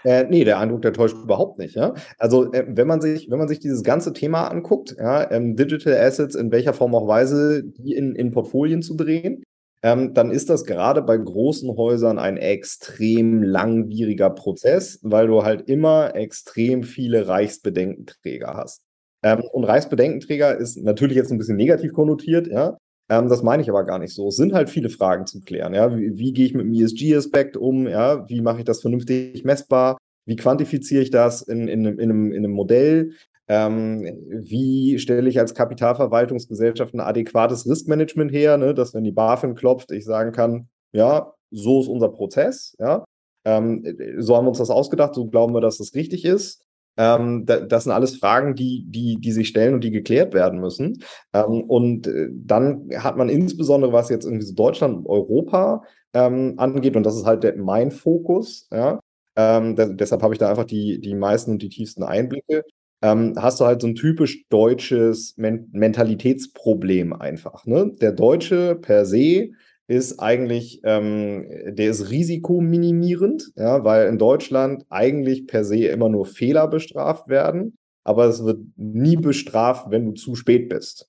Äh, 0.04 0.24
nee, 0.28 0.42
der 0.42 0.58
Eindruck, 0.58 0.82
der 0.82 0.92
täuscht 0.92 1.14
überhaupt 1.14 1.60
nicht. 1.60 1.76
Ja? 1.76 1.94
Also 2.18 2.52
äh, 2.52 2.64
wenn 2.68 2.88
man 2.88 3.00
sich, 3.00 3.30
wenn 3.30 3.38
man 3.38 3.46
sich 3.46 3.60
dieses 3.60 3.84
ganze 3.84 4.12
Thema 4.12 4.48
anguckt, 4.48 4.96
ja, 4.98 5.30
ähm, 5.30 5.54
Digital 5.54 5.96
Assets 5.96 6.34
in 6.34 6.50
welcher 6.50 6.74
Form 6.74 6.94
auch 6.96 7.06
Weise, 7.06 7.62
die 7.62 7.94
in, 7.94 8.16
in 8.16 8.32
Portfolien 8.32 8.82
zu 8.82 8.96
drehen, 8.96 9.44
ähm, 9.82 10.14
dann 10.14 10.30
ist 10.30 10.50
das 10.50 10.64
gerade 10.64 11.02
bei 11.02 11.16
großen 11.16 11.76
Häusern 11.76 12.18
ein 12.18 12.36
extrem 12.36 13.42
langwieriger 13.42 14.30
Prozess, 14.30 14.98
weil 15.02 15.26
du 15.26 15.44
halt 15.44 15.68
immer 15.68 16.14
extrem 16.14 16.82
viele 16.82 17.28
Reichsbedenkenträger 17.28 18.54
hast. 18.54 18.82
Ähm, 19.22 19.42
und 19.52 19.64
Reichsbedenkenträger 19.64 20.56
ist 20.56 20.76
natürlich 20.78 21.16
jetzt 21.16 21.30
ein 21.30 21.38
bisschen 21.38 21.56
negativ 21.56 21.92
konnotiert, 21.92 22.46
ja. 22.48 22.76
Ähm, 23.08 23.28
das 23.28 23.42
meine 23.42 23.62
ich 23.62 23.70
aber 23.70 23.84
gar 23.84 23.98
nicht 23.98 24.14
so. 24.14 24.28
Es 24.28 24.36
sind 24.36 24.52
halt 24.52 24.70
viele 24.70 24.88
Fragen 24.88 25.26
zu 25.26 25.40
klären, 25.40 25.74
ja. 25.74 25.96
Wie, 25.96 26.18
wie 26.18 26.32
gehe 26.32 26.46
ich 26.46 26.54
mit 26.54 26.66
dem 26.66 26.74
ESG-Aspekt 26.74 27.56
um, 27.56 27.86
ja? 27.86 28.28
Wie 28.28 28.40
mache 28.40 28.58
ich 28.58 28.64
das 28.64 28.80
vernünftig 28.80 29.44
messbar? 29.44 29.98
Wie 30.24 30.36
quantifiziere 30.36 31.02
ich 31.02 31.10
das 31.10 31.42
in, 31.42 31.68
in, 31.68 31.84
in, 31.84 32.00
einem, 32.00 32.32
in 32.32 32.44
einem 32.44 32.52
Modell? 32.52 33.12
Ähm, 33.48 34.02
wie 34.30 34.98
stelle 34.98 35.28
ich 35.28 35.38
als 35.38 35.54
Kapitalverwaltungsgesellschaft 35.54 36.94
ein 36.94 37.00
adäquates 37.00 37.68
Riskmanagement 37.68 38.32
her, 38.32 38.56
ne? 38.56 38.72
dass 38.72 38.94
wenn 38.94 39.04
die 39.04 39.12
BaFin 39.12 39.54
klopft, 39.54 39.90
ich 39.90 40.04
sagen 40.04 40.32
kann, 40.32 40.68
ja, 40.92 41.32
so 41.50 41.80
ist 41.80 41.88
unser 41.88 42.08
Prozess, 42.08 42.76
ja. 42.78 43.04
Ähm, 43.44 43.84
so 44.18 44.36
haben 44.36 44.44
wir 44.44 44.50
uns 44.50 44.58
das 44.58 44.70
ausgedacht, 44.70 45.14
so 45.14 45.26
glauben 45.26 45.52
wir, 45.54 45.60
dass 45.60 45.78
das 45.78 45.94
richtig 45.94 46.24
ist. 46.24 46.61
Ähm, 46.96 47.46
da, 47.46 47.60
das 47.60 47.84
sind 47.84 47.92
alles 47.92 48.16
Fragen, 48.16 48.54
die, 48.54 48.84
die, 48.86 49.16
die 49.18 49.32
sich 49.32 49.48
stellen 49.48 49.74
und 49.74 49.82
die 49.82 49.90
geklärt 49.90 50.34
werden 50.34 50.60
müssen. 50.60 51.02
Ähm, 51.32 51.62
und 51.62 52.06
äh, 52.06 52.28
dann 52.32 52.88
hat 52.98 53.16
man 53.16 53.28
insbesondere, 53.28 53.92
was 53.92 54.10
jetzt 54.10 54.24
irgendwie 54.24 54.46
so 54.46 54.54
Deutschland 54.54 54.96
und 54.96 55.06
Europa 55.06 55.82
ähm, 56.12 56.54
angeht, 56.58 56.96
und 56.96 57.04
das 57.04 57.16
ist 57.16 57.24
halt 57.24 57.42
der, 57.44 57.56
mein 57.56 57.90
Fokus, 57.90 58.68
ja, 58.72 59.00
ähm, 59.36 59.76
da, 59.76 59.86
deshalb 59.86 60.22
habe 60.22 60.34
ich 60.34 60.38
da 60.38 60.50
einfach 60.50 60.64
die, 60.64 61.00
die 61.00 61.14
meisten 61.14 61.52
und 61.52 61.62
die 61.62 61.70
tiefsten 61.70 62.02
Einblicke, 62.02 62.64
ähm, 63.02 63.34
hast 63.36 63.60
du 63.60 63.64
halt 63.64 63.80
so 63.80 63.88
ein 63.88 63.94
typisch 63.94 64.46
deutsches 64.48 65.34
Men 65.36 65.68
Mentalitätsproblem 65.72 67.12
einfach. 67.12 67.66
Ne? 67.66 67.92
Der 68.00 68.12
Deutsche 68.12 68.76
per 68.76 69.06
se 69.06 69.50
ist 69.88 70.20
eigentlich, 70.20 70.80
ähm, 70.84 71.46
der 71.66 71.90
ist 71.90 72.10
risikominimierend, 72.10 73.52
ja, 73.56 73.84
weil 73.84 74.08
in 74.08 74.18
Deutschland 74.18 74.84
eigentlich 74.88 75.46
per 75.46 75.64
se 75.64 75.86
immer 75.86 76.08
nur 76.08 76.26
Fehler 76.26 76.68
bestraft 76.68 77.28
werden, 77.28 77.76
aber 78.04 78.26
es 78.26 78.44
wird 78.44 78.60
nie 78.76 79.16
bestraft, 79.16 79.90
wenn 79.90 80.06
du 80.06 80.12
zu 80.12 80.34
spät 80.34 80.68
bist. 80.68 81.08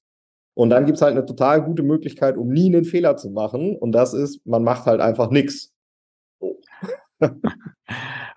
Und 0.56 0.70
dann 0.70 0.86
gibt 0.86 0.98
es 0.98 1.02
halt 1.02 1.14
eine 1.14 1.26
total 1.26 1.64
gute 1.64 1.84
Möglichkeit, 1.84 2.38
um 2.38 2.50
nie 2.50 2.68
einen 2.68 2.86
Fehler 2.86 3.18
zu 3.18 3.32
machen. 3.32 3.76
Und 3.76 3.92
das 3.92 4.14
ist, 4.14 4.46
man 4.46 4.64
macht 4.64 4.86
halt 4.86 5.02
einfach 5.02 5.30
nichts. 5.30 5.72
So. 7.20 7.30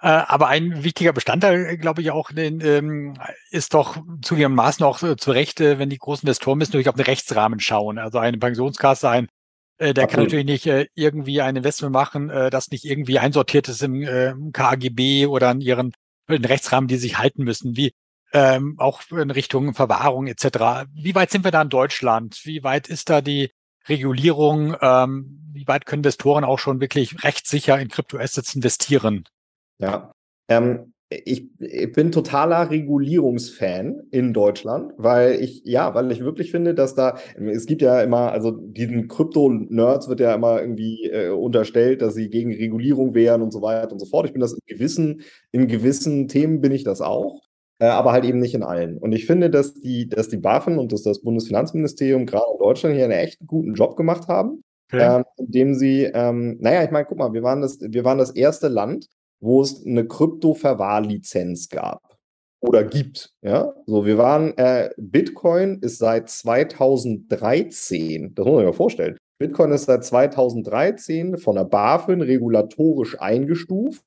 Äh, 0.01 0.09
aber 0.09 0.49
ein 0.49 0.85
wichtiger 0.85 1.13
Bestandteil, 1.13 1.79
glaube 1.79 2.03
ich, 2.03 2.11
auch 2.11 2.31
ähm, 2.37 3.15
ist 3.51 3.75
doch 3.75 3.97
zugegebenermaßen 4.23 4.85
auch 4.85 5.03
äh, 5.03 5.17
zu 5.17 5.33
Recht, 5.33 5.61
äh, 5.61 5.79
wenn 5.79 5.91
die 5.91 5.99
großen 5.99 6.27
Investoren 6.27 6.59
müssen 6.59 6.73
natürlich 6.73 6.89
auf 6.89 6.95
den 6.95 7.07
Rechtsrahmen 7.07 7.59
schauen. 7.59 7.99
Also 7.99 8.19
eine 8.19 8.39
Pensionskasse, 8.39 9.09
ein 9.09 9.29
äh, 9.79 9.95
der 9.95 10.07
kann 10.07 10.25
natürlich 10.25 10.47
nicht 10.47 10.67
äh, 10.67 10.87
irgendwie 10.95 11.41
ein 11.41 11.57
Investment 11.57 11.93
machen, 11.93 12.31
äh, 12.31 12.51
das 12.51 12.71
nicht 12.71 12.85
irgendwie 12.85 13.19
einsortiert 13.19 13.69
ist 13.69 13.83
im 13.83 14.03
äh, 14.03 14.35
KGB 14.53 15.27
oder 15.27 15.51
in 15.51 15.61
ihren 15.61 15.93
in 16.29 16.45
Rechtsrahmen, 16.45 16.89
die 16.89 16.97
sich 16.97 17.19
halten 17.19 17.45
müssen, 17.45 17.77
wie 17.77 17.93
ähm, 18.33 18.75
auch 18.79 19.03
in 19.11 19.31
Richtung 19.31 19.75
Verwahrung 19.75 20.27
etc. 20.27 20.89
Wie 20.93 21.15
weit 21.15 21.31
sind 21.31 21.45
wir 21.45 21.53
da 21.53 21.63
in 21.63 21.69
Deutschland? 21.69 22.41
Wie 22.45 22.65
weit 22.65 22.89
ist 22.89 23.09
da 23.11 23.21
die 23.21 23.53
Regulierung? 23.89 24.77
Ähm, 24.81 25.41
wie 25.53 25.67
weit 25.69 25.87
können 25.87 26.01
Investoren 26.01 26.45
auch 26.45 26.59
schon 26.59 26.81
wirklich 26.81 27.23
rechtssicher 27.23 27.79
in 27.79 27.89
Kryptoassets 27.89 28.55
investieren? 28.55 29.25
Ja, 29.79 30.13
Ähm, 30.49 30.93
ich, 31.09 31.49
ich, 31.61 31.93
bin 31.93 32.11
totaler 32.11 32.71
Regulierungsfan 32.71 34.03
in 34.11 34.33
Deutschland, 34.33 34.93
weil 34.97 35.41
ich, 35.41 35.63
ja, 35.65 35.95
weil 35.95 36.11
ich 36.11 36.21
wirklich 36.21 36.51
finde, 36.51 36.75
dass 36.75 36.95
da, 36.97 37.17
es 37.37 37.67
gibt 37.67 37.83
ja 37.83 38.01
immer, 38.01 38.33
also 38.33 38.51
diesen 38.51 39.07
Krypto-Nerds 39.07 40.09
wird 40.09 40.21
ja 40.21 40.35
immer 40.35 40.61
irgendwie 40.61 41.05
äh, 41.05 41.29
unterstellt, 41.31 42.03
dass 42.03 42.15
sie 42.15 42.29
gegen 42.29 42.53
Regulierung 42.53 43.15
wären 43.15 43.43
und 43.43 43.53
so 43.53 43.63
weiter 43.63 43.93
und 43.93 44.01
so 44.01 44.07
fort. 44.07 44.27
Ich 44.27 44.33
bin 44.33 44.41
das 44.41 44.53
in 44.53 44.61
gewissen, 44.67 45.23
in 45.53 45.69
gewissen 45.69 46.27
Themen 46.27 46.61
bin 46.61 46.73
ich 46.73 46.83
das 46.83 47.01
auch. 47.01 47.43
Äh, 47.79 47.87
aber 47.87 48.13
halt 48.13 48.25
eben 48.25 48.39
nicht 48.39 48.55
in 48.55 48.63
allen. 48.63 48.97
Und 48.97 49.13
ich 49.13 49.27
finde, 49.27 49.51
dass 49.51 49.75
die, 49.75 50.09
dass 50.09 50.29
die 50.29 50.39
BaFin 50.39 50.79
und 50.79 50.93
dass 50.93 51.03
das 51.03 51.21
Bundesfinanzministerium 51.21 52.25
gerade 52.25 52.47
in 52.53 52.59
Deutschland 52.59 52.95
hier 52.95 53.05
einen 53.05 53.13
echt 53.13 53.39
guten 53.47 53.75
Job 53.75 53.97
gemacht 53.97 54.29
haben, 54.29 54.63
okay. 54.91 55.19
ähm, 55.19 55.25
indem 55.37 55.75
sie, 55.75 56.05
ähm, 56.05 56.57
naja, 56.59 56.85
ich 56.85 56.91
meine, 56.91 57.05
guck 57.05 57.19
mal, 57.19 57.35
wir 57.35 57.43
waren 57.43 57.61
das, 57.61 57.79
wir 57.81 58.03
waren 58.03 58.17
das 58.17 58.31
erste 58.31 58.69
Land, 58.69 59.09
wo 59.41 59.63
es 59.63 59.85
eine 59.85 60.07
Krypto-Verwahrlizenz 60.07 61.69
gab 61.69 62.17
oder 62.61 62.85
gibt. 62.85 63.33
Ja, 63.43 63.73
so 63.87 64.07
wir 64.07 64.19
waren, 64.19 64.57
äh, 64.59 64.91
Bitcoin 64.97 65.79
ist 65.81 65.99
seit 65.99 66.29
2013, 66.29 68.35
das 68.35 68.45
muss 68.45 68.55
man 68.55 68.61
sich 68.61 68.71
mal 68.71 68.77
vorstellen. 68.77 69.17
Bitcoin 69.39 69.73
ist 69.73 69.85
seit 69.85 70.05
2013 70.05 71.37
von 71.37 71.57
der 71.57 71.65
BaFin 71.65 72.23
regulatorisch 72.23 73.21
eingestuft, 73.21 74.05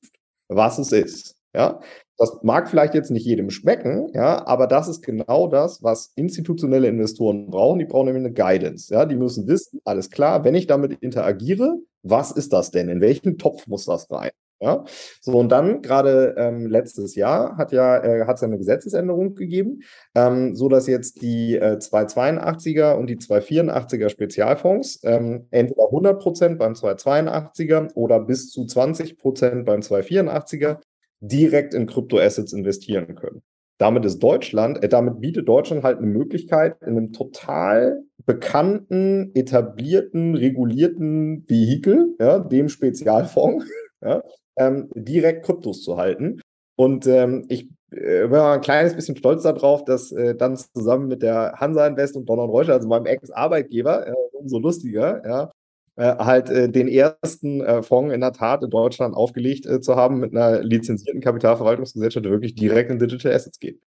was 0.48 0.78
es 0.78 0.92
ist. 0.92 1.36
Ja, 1.54 1.80
das 2.16 2.38
mag 2.42 2.68
vielleicht 2.68 2.94
jetzt 2.94 3.10
nicht 3.10 3.26
jedem 3.26 3.50
schmecken, 3.50 4.08
ja, 4.14 4.46
aber 4.46 4.68
das 4.68 4.86
ist 4.86 5.02
genau 5.02 5.48
das, 5.48 5.82
was 5.82 6.12
institutionelle 6.14 6.86
Investoren 6.86 7.50
brauchen. 7.50 7.80
Die 7.80 7.86
brauchen 7.86 8.06
nämlich 8.06 8.24
eine 8.24 8.34
Guidance. 8.34 8.92
Ja, 8.92 9.04
die 9.04 9.16
müssen 9.16 9.48
wissen, 9.48 9.80
alles 9.84 10.10
klar, 10.10 10.44
wenn 10.44 10.54
ich 10.54 10.68
damit 10.68 10.92
interagiere, 11.00 11.78
was 12.02 12.30
ist 12.30 12.52
das 12.52 12.70
denn? 12.70 12.88
In 12.88 13.00
welchen 13.00 13.36
Topf 13.36 13.66
muss 13.66 13.86
das 13.86 14.08
rein? 14.10 14.30
Ja, 14.62 14.84
so 15.22 15.38
und 15.38 15.50
dann 15.50 15.80
gerade 15.80 16.34
ähm, 16.36 16.66
letztes 16.66 17.14
Jahr 17.14 17.56
hat 17.56 17.72
ja 17.72 17.96
äh, 18.04 18.26
hat 18.26 18.36
es 18.36 18.42
eine 18.42 18.58
Gesetzesänderung 18.58 19.34
gegeben, 19.34 19.80
ähm, 20.14 20.54
so 20.54 20.68
jetzt 20.70 21.22
die 21.22 21.56
äh, 21.56 21.78
282er 21.78 22.92
und 22.92 23.08
die 23.08 23.16
284er 23.16 24.10
Spezialfonds 24.10 25.00
ähm, 25.04 25.46
entweder 25.50 25.86
100 25.86 26.20
Prozent 26.20 26.58
beim 26.58 26.74
282er 26.74 27.94
oder 27.94 28.20
bis 28.20 28.50
zu 28.50 28.66
20 28.66 29.16
Prozent 29.16 29.64
beim 29.64 29.80
284er 29.80 30.78
direkt 31.20 31.72
in 31.72 31.86
Kryptoassets 31.86 32.52
investieren 32.52 33.14
können. 33.14 33.42
Damit 33.78 34.04
ist 34.04 34.18
Deutschland, 34.18 34.84
äh, 34.84 34.90
damit 34.90 35.20
bietet 35.20 35.48
Deutschland 35.48 35.84
halt 35.84 35.98
eine 35.98 36.06
Möglichkeit, 36.06 36.76
in 36.82 36.98
einem 36.98 37.12
total 37.12 38.02
bekannten, 38.26 39.30
etablierten, 39.34 40.34
regulierten 40.34 41.48
Vehikel, 41.48 42.14
ja, 42.20 42.40
dem 42.40 42.68
Spezialfonds, 42.68 43.64
ja, 44.02 44.22
ähm, 44.60 44.90
direkt 44.94 45.44
Kryptos 45.44 45.82
zu 45.82 45.96
halten. 45.96 46.40
Und 46.76 47.06
ähm, 47.06 47.46
ich 47.48 47.68
äh, 47.90 48.22
bin 48.22 48.30
mal 48.30 48.54
ein 48.54 48.60
kleines 48.60 48.94
bisschen 48.94 49.16
stolz 49.16 49.42
darauf, 49.42 49.84
dass 49.84 50.12
äh, 50.12 50.34
dann 50.34 50.56
zusammen 50.56 51.08
mit 51.08 51.22
der 51.22 51.54
Hansa 51.56 51.86
Invest 51.86 52.16
und 52.16 52.28
Donald 52.28 52.50
Reuter, 52.50 52.74
also 52.74 52.88
meinem 52.88 53.06
Ex-Arbeitgeber, 53.06 54.08
äh, 54.08 54.14
umso 54.32 54.58
lustiger, 54.58 55.22
ja, 55.26 55.52
äh, 55.96 56.16
halt 56.24 56.50
äh, 56.50 56.68
den 56.68 56.88
ersten 56.88 57.82
Fonds 57.82 58.14
in 58.14 58.20
der 58.20 58.32
Tat 58.32 58.62
in 58.62 58.70
Deutschland 58.70 59.14
aufgelegt 59.14 59.66
zu 59.84 59.96
haben 59.96 60.20
mit 60.20 60.34
einer 60.34 60.62
lizenzierten 60.62 61.20
Kapitalverwaltungsgesellschaft, 61.20 62.24
der 62.24 62.32
wirklich 62.32 62.54
direkt 62.54 62.90
in 62.90 62.98
Digital 62.98 63.32
Assets 63.32 63.58
geht. 63.58 63.80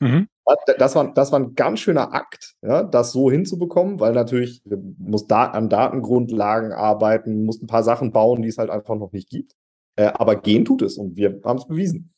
Mhm. 0.00 0.26
Das, 0.78 0.96
war, 0.96 1.14
das 1.14 1.30
war 1.30 1.38
ein 1.38 1.54
ganz 1.54 1.78
schöner 1.78 2.12
Akt, 2.12 2.54
ja, 2.62 2.82
das 2.82 3.12
so 3.12 3.30
hinzubekommen, 3.30 4.00
weil 4.00 4.12
natürlich 4.12 4.60
muss 4.98 5.28
da 5.28 5.44
an 5.44 5.68
Datengrundlagen 5.68 6.72
arbeiten, 6.72 7.44
muss 7.44 7.62
ein 7.62 7.68
paar 7.68 7.84
Sachen 7.84 8.10
bauen, 8.10 8.42
die 8.42 8.48
es 8.48 8.58
halt 8.58 8.70
einfach 8.70 8.96
noch 8.96 9.12
nicht 9.12 9.28
gibt. 9.28 9.54
Äh, 9.96 10.04
aber 10.14 10.36
gehen 10.36 10.64
tut 10.64 10.82
es 10.82 10.96
und 10.96 11.16
wir 11.16 11.40
haben 11.44 11.58
es 11.58 11.66
bewiesen. 11.66 12.12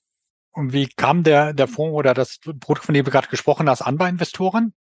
Und 0.53 0.73
wie 0.73 0.87
kam 0.87 1.25
der, 1.25 1.53
der 1.53 1.67
Fonds 1.67 1.95
oder 1.95 2.15
das 2.15 2.39
Produkt, 2.39 2.85
von 2.85 2.95
dem 2.95 3.05
du 3.05 3.11
gerade 3.11 3.29
gesprochen 3.29 3.69
hast, 3.69 3.83
an 3.83 3.99
bei 3.99 4.09
Investoren? 4.09 4.73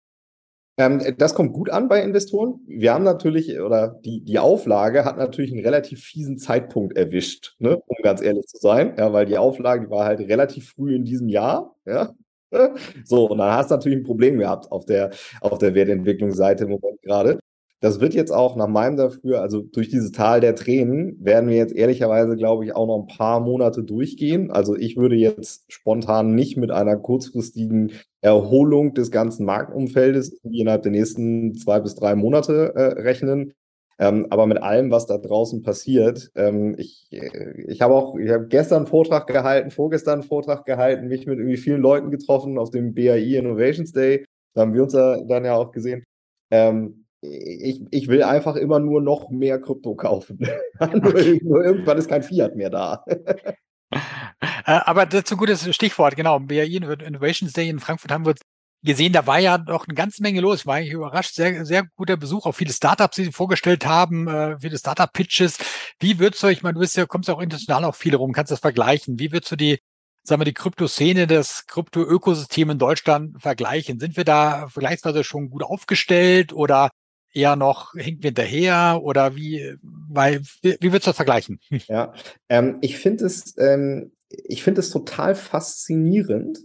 Ähm, 0.78 1.02
das 1.18 1.34
kommt 1.34 1.52
gut 1.52 1.70
an 1.70 1.88
bei 1.88 2.02
Investoren. 2.02 2.60
Wir 2.66 2.94
haben 2.94 3.04
natürlich, 3.04 3.58
oder 3.60 3.88
die, 4.04 4.22
die 4.22 4.38
Auflage 4.38 5.04
hat 5.04 5.18
natürlich 5.18 5.52
einen 5.52 5.64
relativ 5.64 6.02
fiesen 6.02 6.38
Zeitpunkt 6.38 6.96
erwischt, 6.96 7.56
ne? 7.58 7.76
um 7.86 7.96
ganz 8.02 8.22
ehrlich 8.22 8.46
zu 8.46 8.58
sein. 8.58 8.94
Ja, 8.98 9.12
weil 9.12 9.26
die 9.26 9.38
Auflage, 9.38 9.86
die 9.86 9.90
war 9.90 10.06
halt 10.06 10.20
relativ 10.20 10.70
früh 10.70 10.94
in 10.94 11.04
diesem 11.04 11.28
Jahr. 11.28 11.74
Ja. 11.84 12.12
So, 13.06 13.30
und 13.30 13.38
dann 13.38 13.52
hast 13.52 13.70
du 13.70 13.76
natürlich 13.76 14.00
ein 14.00 14.04
Problem 14.04 14.38
gehabt 14.38 14.70
auf 14.70 14.84
der, 14.84 15.10
auf 15.40 15.56
der 15.56 15.74
Wertentwicklungsseite 15.74 16.64
im 16.64 16.70
Moment 16.72 17.00
gerade. 17.00 17.38
Das 17.82 17.98
wird 17.98 18.14
jetzt 18.14 18.30
auch 18.30 18.54
nach 18.54 18.68
meinem 18.68 18.96
dafür, 18.96 19.40
also 19.42 19.60
durch 19.60 19.88
dieses 19.88 20.12
Tal 20.12 20.40
der 20.40 20.54
Tränen, 20.54 21.16
werden 21.18 21.50
wir 21.50 21.56
jetzt 21.56 21.74
ehrlicherweise, 21.74 22.36
glaube 22.36 22.64
ich, 22.64 22.76
auch 22.76 22.86
noch 22.86 23.00
ein 23.00 23.16
paar 23.16 23.40
Monate 23.40 23.82
durchgehen. 23.82 24.52
Also 24.52 24.76
ich 24.76 24.96
würde 24.96 25.16
jetzt 25.16 25.64
spontan 25.66 26.32
nicht 26.36 26.56
mit 26.56 26.70
einer 26.70 26.96
kurzfristigen 26.96 27.90
Erholung 28.20 28.94
des 28.94 29.10
ganzen 29.10 29.44
Marktumfeldes 29.44 30.38
innerhalb 30.44 30.84
der 30.84 30.92
nächsten 30.92 31.56
zwei 31.56 31.80
bis 31.80 31.96
drei 31.96 32.14
Monate 32.14 32.72
äh, 32.76 33.00
rechnen. 33.00 33.52
Ähm, 33.98 34.28
aber 34.30 34.46
mit 34.46 34.62
allem, 34.62 34.92
was 34.92 35.06
da 35.06 35.18
draußen 35.18 35.62
passiert, 35.62 36.30
ähm, 36.36 36.76
ich, 36.78 37.08
ich 37.10 37.82
habe 37.82 37.94
auch, 37.94 38.16
ich 38.16 38.30
habe 38.30 38.46
gestern 38.46 38.78
einen 38.78 38.86
Vortrag 38.86 39.26
gehalten, 39.26 39.72
vorgestern 39.72 40.20
einen 40.20 40.28
Vortrag 40.28 40.64
gehalten, 40.66 41.08
mich 41.08 41.26
mit 41.26 41.40
irgendwie 41.40 41.56
vielen 41.56 41.80
Leuten 41.80 42.12
getroffen 42.12 42.58
auf 42.58 42.70
dem 42.70 42.94
BAI 42.94 43.38
Innovations 43.38 43.90
Day. 43.90 44.24
Da 44.54 44.60
haben 44.60 44.72
wir 44.72 44.84
uns 44.84 44.92
ja 44.92 45.20
dann 45.24 45.44
ja 45.44 45.56
auch 45.56 45.72
gesehen. 45.72 46.04
Ähm, 46.52 47.01
ich, 47.22 47.80
ich 47.90 48.08
will 48.08 48.22
einfach 48.22 48.56
immer 48.56 48.80
nur 48.80 49.00
noch 49.00 49.30
mehr 49.30 49.60
Krypto 49.60 49.94
kaufen. 49.94 50.38
nur, 50.80 51.12
nur, 51.42 51.64
irgendwann 51.64 51.98
ist 51.98 52.08
kein 52.08 52.22
Fiat 52.22 52.56
mehr 52.56 52.70
da. 52.70 53.04
Äh, 54.64 54.80
aber 54.86 55.04
dazu 55.04 55.36
gutes 55.36 55.72
Stichwort, 55.74 56.16
genau. 56.16 56.40
BAI 56.40 56.64
Innovations 56.64 57.52
Day 57.52 57.68
in 57.68 57.78
Frankfurt 57.78 58.10
haben 58.10 58.24
wir 58.24 58.34
gesehen, 58.82 59.12
da 59.12 59.26
war 59.26 59.38
ja 59.38 59.58
doch 59.58 59.86
eine 59.86 59.94
ganze 59.94 60.22
Menge 60.22 60.40
los. 60.40 60.66
War 60.66 60.80
ich 60.80 60.90
überrascht. 60.90 61.34
Sehr, 61.34 61.66
sehr 61.66 61.84
guter 61.96 62.16
Besuch. 62.16 62.46
Auch 62.46 62.54
viele 62.54 62.72
Startups, 62.72 63.16
die 63.16 63.24
Sie 63.24 63.32
vorgestellt 63.32 63.84
haben, 63.84 64.28
äh, 64.28 64.58
viele 64.60 64.78
Startup-Pitches. 64.78 65.58
Wie 66.00 66.18
würdest 66.18 66.42
du, 66.42 66.48
ich 66.48 66.62
meine, 66.62 66.74
du 66.74 66.80
bist 66.80 66.96
ja, 66.96 67.06
kommst 67.06 67.28
ja 67.28 67.34
auch 67.34 67.40
international 67.40 67.84
auch 67.84 67.94
viel 67.94 68.14
rum, 68.14 68.32
kannst 68.32 68.50
das 68.50 68.60
vergleichen. 68.60 69.18
Wie 69.18 69.30
würdest 69.30 69.52
du 69.52 69.56
die, 69.56 69.78
sagen 70.24 70.40
wir, 70.40 70.46
die 70.46 70.54
Kryptoszene, 70.54 71.26
das 71.26 71.66
Krypto-Ökosystem 71.66 72.70
in 72.70 72.78
Deutschland 72.78 73.40
vergleichen? 73.42 74.00
Sind 74.00 74.16
wir 74.16 74.24
da 74.24 74.68
vergleichsweise 74.68 75.22
schon 75.22 75.50
gut 75.50 75.62
aufgestellt 75.62 76.52
oder 76.52 76.90
eher 77.32 77.56
noch 77.56 77.92
hinken 77.94 78.22
wir 78.22 78.28
hinterher 78.28 79.00
oder 79.02 79.36
wie, 79.36 79.76
weil, 79.82 80.40
wie, 80.62 80.76
wie 80.80 80.92
würdest 80.92 81.06
du 81.06 81.10
das 81.10 81.16
vergleichen? 81.16 81.60
Ja, 81.88 82.12
ähm, 82.48 82.78
ich 82.80 82.98
finde 82.98 83.26
es, 83.26 83.56
ähm, 83.58 84.12
ich 84.28 84.62
finde 84.62 84.80
es 84.80 84.90
total 84.90 85.34
faszinierend, 85.34 86.58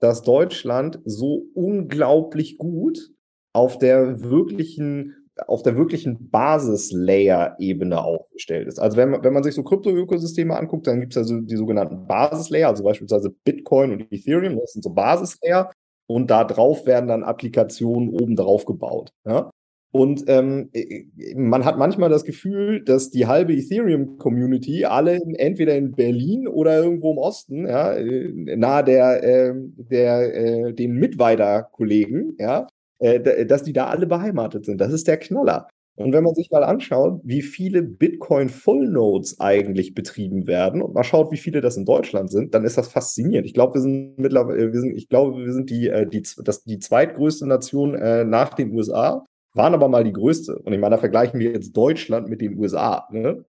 dass 0.00 0.22
Deutschland 0.22 1.00
so 1.04 1.46
unglaublich 1.54 2.58
gut 2.58 3.10
auf 3.52 3.78
der 3.78 4.22
wirklichen 4.22 5.26
auf 5.46 5.62
der 5.62 5.76
wirklichen 5.76 6.30
Basislayer-Ebene 6.30 8.02
aufgestellt 8.02 8.68
ist. 8.68 8.78
Also 8.78 8.96
wenn 8.96 9.10
man, 9.10 9.22
wenn 9.22 9.34
man 9.34 9.42
sich 9.42 9.54
so 9.54 9.62
Krypto-Ökosysteme 9.62 10.56
anguckt, 10.56 10.86
dann 10.86 11.00
gibt 11.00 11.12
es 11.12 11.18
also 11.18 11.40
die 11.40 11.56
sogenannten 11.56 12.06
Basislayer, 12.06 12.68
also 12.68 12.84
beispielsweise 12.84 13.34
Bitcoin 13.44 13.92
und 13.92 14.10
Ethereum, 14.10 14.58
das 14.58 14.72
sind 14.72 14.82
so 14.82 14.90
Basislayer 14.90 15.70
und 16.06 16.30
da 16.30 16.44
drauf 16.44 16.86
werden 16.86 17.08
dann 17.08 17.22
Applikationen 17.22 18.08
oben 18.10 18.36
drauf 18.36 18.64
gebaut. 18.64 19.10
Ja? 19.26 19.50
Und 19.96 20.24
ähm, 20.26 20.68
äh, 20.74 21.04
man 21.34 21.64
hat 21.64 21.78
manchmal 21.78 22.10
das 22.10 22.24
Gefühl, 22.24 22.84
dass 22.84 23.08
die 23.08 23.26
halbe 23.26 23.54
Ethereum-Community 23.54 24.84
alle 24.84 25.18
entweder 25.38 25.74
in 25.74 25.92
Berlin 25.92 26.46
oder 26.46 26.76
irgendwo 26.82 27.12
im 27.12 27.18
Osten, 27.18 27.66
ja, 27.66 27.94
äh, 27.94 28.30
nahe 28.56 28.84
der, 28.84 29.24
äh, 29.24 29.54
der 29.56 30.34
äh, 30.34 30.72
den 30.74 30.96
Mitweiter-Kollegen, 30.96 32.36
ja, 32.38 32.66
äh, 32.98 33.46
dass 33.46 33.62
die 33.62 33.72
da 33.72 33.86
alle 33.86 34.06
beheimatet 34.06 34.66
sind. 34.66 34.82
Das 34.82 34.92
ist 34.92 35.08
der 35.08 35.16
Knaller. 35.16 35.68
Und 35.94 36.12
wenn 36.12 36.24
man 36.24 36.34
sich 36.34 36.50
mal 36.50 36.62
anschaut, 36.62 37.22
wie 37.24 37.40
viele 37.40 37.82
Bitcoin 37.82 38.50
Full 38.50 38.90
Nodes 38.90 39.40
eigentlich 39.40 39.94
betrieben 39.94 40.46
werden 40.46 40.82
und 40.82 40.92
mal 40.92 41.04
schaut, 41.04 41.32
wie 41.32 41.38
viele 41.38 41.62
das 41.62 41.78
in 41.78 41.86
Deutschland 41.86 42.30
sind, 42.30 42.54
dann 42.54 42.66
ist 42.66 42.76
das 42.76 42.88
faszinierend. 42.88 43.46
Ich 43.46 43.54
glaube, 43.54 43.76
wir 43.76 43.80
sind 43.80 44.18
mittlerweile, 44.18 44.74
wir 44.74 44.80
sind, 44.80 44.94
ich 44.94 45.08
glaube, 45.08 45.38
wir 45.42 45.54
sind 45.54 45.70
die, 45.70 45.90
die, 46.12 46.22
das, 46.44 46.64
die 46.64 46.80
zweitgrößte 46.80 47.46
Nation 47.46 47.94
äh, 47.94 48.24
nach 48.24 48.52
den 48.52 48.72
USA 48.72 49.24
waren 49.56 49.74
aber 49.74 49.88
mal 49.88 50.04
die 50.04 50.12
größte. 50.12 50.58
Und 50.58 50.72
ich 50.72 50.78
meine, 50.78 50.94
da 50.94 50.98
vergleichen 50.98 51.40
wir 51.40 51.52
jetzt 51.52 51.76
Deutschland 51.76 52.28
mit 52.28 52.40
den 52.40 52.58
USA. 52.58 53.08
Ne? 53.10 53.44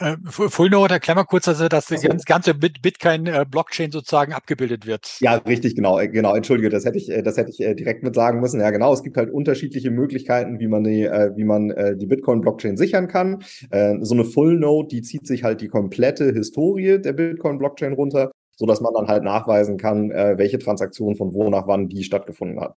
Äh, 0.00 0.16
Full 0.26 0.72
erklär 0.72 1.16
mal 1.16 1.24
kurz, 1.24 1.48
also, 1.48 1.66
dass 1.66 1.86
die 1.86 1.96
ganze, 1.96 2.24
ganze 2.24 2.54
Bitcoin-Blockchain 2.54 3.88
äh, 3.88 3.92
sozusagen 3.92 4.32
abgebildet 4.32 4.86
wird. 4.86 5.18
Ja, 5.20 5.34
richtig, 5.34 5.74
genau, 5.74 5.98
äh, 5.98 6.08
genau. 6.08 6.36
Entschuldige, 6.36 6.68
das 6.68 6.84
hätte 6.84 6.98
ich, 6.98 7.10
äh, 7.10 7.22
das 7.22 7.36
hätte 7.36 7.50
ich 7.50 7.56
direkt 7.56 8.04
mit 8.04 8.14
sagen 8.14 8.40
müssen. 8.40 8.60
Ja, 8.60 8.70
genau. 8.70 8.92
Es 8.92 9.02
gibt 9.02 9.16
halt 9.16 9.30
unterschiedliche 9.30 9.90
Möglichkeiten, 9.90 10.60
wie 10.60 10.68
man 10.68 10.84
die, 10.84 11.04
wie 11.04 11.44
man 11.44 11.68
die 11.98 12.06
Bitcoin-Blockchain 12.06 12.76
sichern 12.76 13.08
kann. 13.08 13.42
So 13.70 14.14
eine 14.14 14.24
Full 14.24 14.58
Node, 14.58 14.88
die 14.88 15.02
zieht 15.02 15.26
sich 15.26 15.42
halt 15.42 15.60
die 15.60 15.68
komplette 15.68 16.32
Historie 16.32 17.00
der 17.00 17.12
Bitcoin-Blockchain 17.12 17.92
runter, 17.92 18.30
so 18.56 18.66
dass 18.66 18.80
man 18.80 18.94
dann 18.94 19.08
halt 19.08 19.24
nachweisen 19.24 19.76
kann, 19.76 20.10
welche 20.10 20.58
Transaktion 20.58 21.16
von 21.16 21.34
wo 21.34 21.48
nach 21.50 21.66
wann 21.66 21.88
die 21.88 22.04
stattgefunden 22.04 22.60
hat 22.60 22.74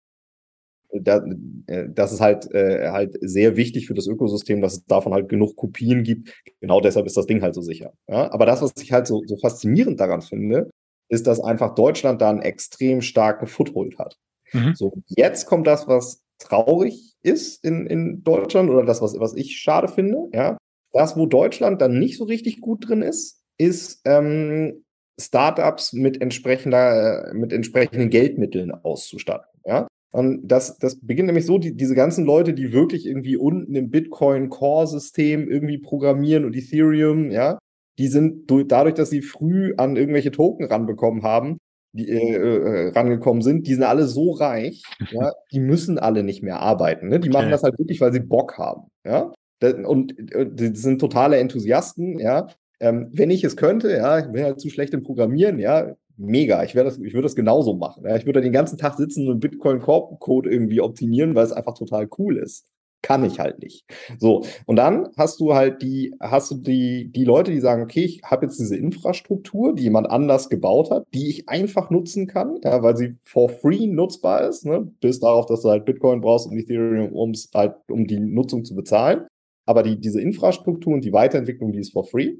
da, 0.91 1.23
äh, 1.67 1.87
das 1.89 2.11
ist 2.11 2.21
halt, 2.21 2.51
äh, 2.53 2.89
halt 2.89 3.17
sehr 3.21 3.55
wichtig 3.55 3.87
für 3.87 3.93
das 3.93 4.07
Ökosystem, 4.07 4.61
dass 4.61 4.73
es 4.73 4.85
davon 4.85 5.13
halt 5.13 5.29
genug 5.29 5.55
Kopien 5.55 6.03
gibt. 6.03 6.33
Genau 6.61 6.81
deshalb 6.81 7.05
ist 7.05 7.17
das 7.17 7.27
Ding 7.27 7.41
halt 7.41 7.55
so 7.55 7.61
sicher. 7.61 7.93
Ja? 8.07 8.31
Aber 8.31 8.45
das, 8.45 8.61
was 8.61 8.73
ich 8.81 8.91
halt 8.91 9.07
so, 9.07 9.23
so 9.25 9.37
faszinierend 9.37 9.99
daran 9.99 10.21
finde, 10.21 10.69
ist, 11.09 11.27
dass 11.27 11.39
einfach 11.39 11.75
Deutschland 11.75 12.21
da 12.21 12.29
einen 12.29 12.41
extrem 12.41 13.01
starken 13.01 13.47
Foothold 13.47 13.97
hat. 13.97 14.17
Mhm. 14.53 14.73
So, 14.75 14.93
jetzt 15.07 15.45
kommt 15.45 15.67
das, 15.67 15.87
was 15.87 16.23
traurig 16.39 17.15
ist 17.21 17.63
in, 17.63 17.85
in 17.87 18.23
Deutschland 18.23 18.69
oder 18.69 18.85
das, 18.85 19.01
was, 19.01 19.19
was 19.19 19.35
ich 19.35 19.57
schade 19.57 19.87
finde, 19.87 20.29
ja. 20.33 20.57
Das, 20.91 21.15
wo 21.15 21.27
Deutschland 21.27 21.81
dann 21.81 21.99
nicht 21.99 22.17
so 22.17 22.23
richtig 22.23 22.61
gut 22.61 22.87
drin 22.87 23.03
ist, 23.03 23.43
ist 23.59 24.01
ähm, 24.05 24.85
Startups 25.19 25.93
mit 25.93 26.19
entsprechender, 26.19 27.31
mit 27.33 27.53
entsprechenden 27.53 28.09
Geldmitteln 28.09 28.71
auszustatten, 28.71 29.61
ja. 29.65 29.87
Und 30.11 30.47
das, 30.47 30.77
das 30.77 30.99
beginnt 30.99 31.27
nämlich 31.27 31.45
so, 31.45 31.59
die, 31.59 31.75
diese 31.75 31.95
ganzen 31.95 32.25
Leute, 32.25 32.53
die 32.53 32.73
wirklich 32.73 33.05
irgendwie 33.05 33.37
unten 33.37 33.75
im 33.75 33.89
Bitcoin-Core-System 33.89 35.49
irgendwie 35.49 35.77
programmieren 35.77 36.45
und 36.45 36.55
Ethereum, 36.55 37.29
ja, 37.29 37.59
die 37.99 38.07
sind 38.07 38.49
durch, 38.49 38.67
dadurch, 38.67 38.95
dass 38.95 39.09
sie 39.09 39.21
früh 39.21 39.73
an 39.77 39.97
irgendwelche 39.97 40.31
Token 40.31 40.65
ranbekommen 40.65 41.23
haben, 41.23 41.59
die 41.91 42.09
äh, 42.09 42.35
äh, 42.35 42.89
rangekommen 42.89 43.41
sind, 43.41 43.67
die 43.67 43.73
sind 43.73 43.83
alle 43.83 44.05
so 44.05 44.31
reich, 44.31 44.83
ja, 45.11 45.31
die 45.51 45.59
müssen 45.59 45.99
alle 45.99 46.23
nicht 46.23 46.41
mehr 46.41 46.59
arbeiten. 46.59 47.09
Ne? 47.09 47.19
Die 47.19 47.29
machen 47.29 47.45
okay. 47.45 47.51
das 47.51 47.63
halt 47.63 47.77
wirklich, 47.77 48.01
weil 48.01 48.13
sie 48.13 48.19
Bock 48.19 48.57
haben. 48.57 48.89
Ja? 49.05 49.31
Und, 49.61 49.85
und 49.85 50.33
äh, 50.33 50.47
die 50.49 50.75
sind 50.75 50.99
totale 50.99 51.37
Enthusiasten, 51.37 52.19
ja. 52.19 52.47
Ähm, 52.81 53.09
wenn 53.11 53.29
ich 53.29 53.43
es 53.43 53.57
könnte, 53.57 53.91
ja, 53.91 54.19
ich 54.19 54.27
bin 54.27 54.41
halt 54.41 54.61
zu 54.61 54.69
schlecht 54.69 54.93
im 54.93 55.03
Programmieren, 55.03 55.59
ja, 55.59 55.95
mega. 56.19 56.63
Ich, 56.63 56.75
ich 56.75 56.75
würde 57.13 57.21
das 57.21 57.35
genauso 57.35 57.75
machen. 57.75 58.03
Ja? 58.05 58.15
Ich 58.15 58.25
würde 58.25 58.41
den 58.41 58.51
ganzen 58.51 58.77
Tag 58.77 58.95
sitzen 58.95 59.27
und 59.29 59.39
Bitcoin-Code 59.39 60.49
irgendwie 60.49 60.81
optimieren, 60.81 61.35
weil 61.35 61.45
es 61.45 61.51
einfach 61.51 61.73
total 61.73 62.07
cool 62.17 62.37
ist 62.37 62.65
kann 63.01 63.23
ich 63.23 63.39
halt 63.39 63.61
nicht. 63.61 63.85
So, 64.17 64.43
und 64.65 64.75
dann 64.75 65.09
hast 65.17 65.39
du 65.39 65.53
halt 65.53 65.81
die, 65.81 66.13
hast 66.19 66.51
du 66.51 66.55
die, 66.55 67.09
die 67.11 67.23
Leute, 67.23 67.51
die 67.51 67.59
sagen, 67.59 67.83
okay, 67.83 68.03
ich 68.03 68.21
habe 68.23 68.45
jetzt 68.45 68.59
diese 68.59 68.75
Infrastruktur, 68.75 69.73
die 69.73 69.83
jemand 69.83 70.09
anders 70.09 70.49
gebaut 70.49 70.91
hat, 70.91 71.05
die 71.13 71.29
ich 71.29 71.47
einfach 71.47 71.89
nutzen 71.89 72.27
kann, 72.27 72.59
ja, 72.63 72.83
weil 72.83 72.97
sie 72.97 73.15
for 73.23 73.49
free 73.49 73.87
nutzbar 73.87 74.47
ist, 74.47 74.65
ne, 74.65 74.91
bis 74.99 75.19
darauf, 75.19 75.45
dass 75.45 75.61
du 75.61 75.69
halt 75.69 75.85
Bitcoin 75.85 76.21
brauchst 76.21 76.47
und 76.47 76.57
Ethereum, 76.57 77.13
um's 77.13 77.49
halt, 77.53 77.75
um 77.89 78.05
die 78.05 78.19
Nutzung 78.19 78.65
zu 78.65 78.75
bezahlen. 78.75 79.27
Aber 79.65 79.83
die, 79.83 79.99
diese 79.99 80.19
Infrastruktur 80.19 80.93
und 80.93 81.05
die 81.05 81.13
Weiterentwicklung, 81.13 81.71
die 81.71 81.79
ist 81.79 81.93
for 81.93 82.03
free. 82.03 82.35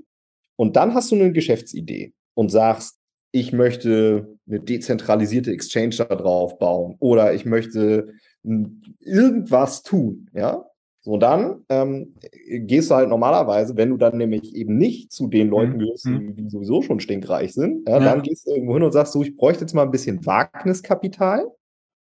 Und 0.57 0.75
dann 0.75 0.93
hast 0.93 1.11
du 1.11 1.15
eine 1.15 1.31
Geschäftsidee 1.31 2.13
und 2.33 2.49
sagst, 2.49 2.98
ich 3.31 3.53
möchte 3.53 4.37
eine 4.47 4.59
dezentralisierte 4.59 5.51
Exchange 5.51 5.95
da 5.97 6.05
drauf 6.05 6.57
bauen 6.57 6.95
oder 6.99 7.33
ich 7.33 7.45
möchte 7.45 8.13
irgendwas 8.99 9.83
tun, 9.83 10.29
ja. 10.33 10.65
So, 11.01 11.17
dann 11.17 11.63
ähm, 11.69 12.15
gehst 12.45 12.91
du 12.91 12.95
halt 12.95 13.07
normalerweise, 13.07 13.77
wenn 13.77 13.89
du 13.89 13.97
dann 13.97 14.17
nämlich 14.17 14.53
eben 14.53 14.77
nicht 14.77 15.13
zu 15.13 15.27
den 15.27 15.47
Leuten 15.47 15.73
mhm. 15.73 15.79
gehörst, 15.79 16.05
die, 16.05 16.33
die 16.33 16.49
sowieso 16.49 16.81
schon 16.81 16.99
stinkreich 16.99 17.53
sind, 17.53 17.87
ja, 17.87 17.99
ja. 17.99 18.03
dann 18.03 18.21
gehst 18.21 18.45
du 18.45 18.51
irgendwo 18.51 18.73
hin 18.73 18.83
und 18.83 18.91
sagst 18.91 19.13
so, 19.13 19.23
ich 19.23 19.37
bräuchte 19.37 19.61
jetzt 19.61 19.73
mal 19.73 19.83
ein 19.83 19.91
bisschen 19.91 20.25
Wagniskapital. 20.25 21.47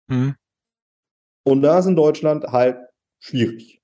Mhm. 0.08 0.34
Und 1.44 1.62
da 1.62 1.78
ist 1.78 1.86
in 1.86 1.96
Deutschland 1.96 2.44
halt 2.44 2.78
schwierig. 3.18 3.82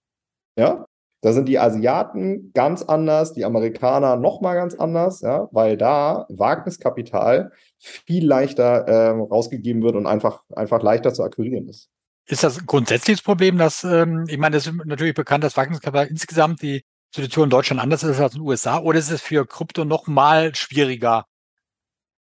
Ja, 0.58 0.86
da 1.24 1.32
sind 1.32 1.48
die 1.48 1.58
Asiaten 1.58 2.52
ganz 2.52 2.82
anders, 2.82 3.32
die 3.32 3.46
Amerikaner 3.46 4.16
noch 4.16 4.42
mal 4.42 4.54
ganz 4.56 4.74
anders, 4.74 5.22
ja, 5.22 5.48
weil 5.52 5.78
da 5.78 6.26
Wagniskapital 6.28 7.50
viel 7.78 8.26
leichter 8.26 8.86
ähm, 8.86 9.22
rausgegeben 9.22 9.82
wird 9.82 9.96
und 9.96 10.06
einfach, 10.06 10.42
einfach 10.54 10.82
leichter 10.82 11.14
zu 11.14 11.22
akquirieren 11.22 11.66
ist. 11.66 11.88
Ist 12.26 12.44
das 12.44 12.58
ein 12.58 12.66
grundsätzliches 12.66 13.22
Problem, 13.22 13.56
dass, 13.56 13.84
ähm, 13.84 14.26
ich 14.28 14.36
meine, 14.36 14.58
es 14.58 14.66
ist 14.66 14.74
natürlich 14.84 15.14
bekannt, 15.14 15.44
dass 15.44 15.56
Wachstumskapital 15.56 16.08
insgesamt 16.08 16.60
die 16.60 16.84
Situation 17.10 17.44
in 17.44 17.50
Deutschland 17.50 17.80
anders 17.80 18.02
ist 18.02 18.20
als 18.20 18.34
in 18.34 18.42
den 18.42 18.46
USA, 18.46 18.80
oder 18.80 18.98
ist 18.98 19.10
es 19.10 19.22
für 19.22 19.46
Krypto 19.46 19.86
noch 19.86 20.06
mal 20.06 20.54
schwieriger? 20.54 21.24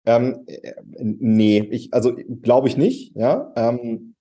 Ähm, 0.06 0.46
nee, 1.00 1.58
ich, 1.72 1.92
also 1.92 2.14
glaube 2.42 2.68
ich 2.68 2.76
nicht, 2.76 3.16
ja. 3.16 3.52
Ähm, 3.56 4.14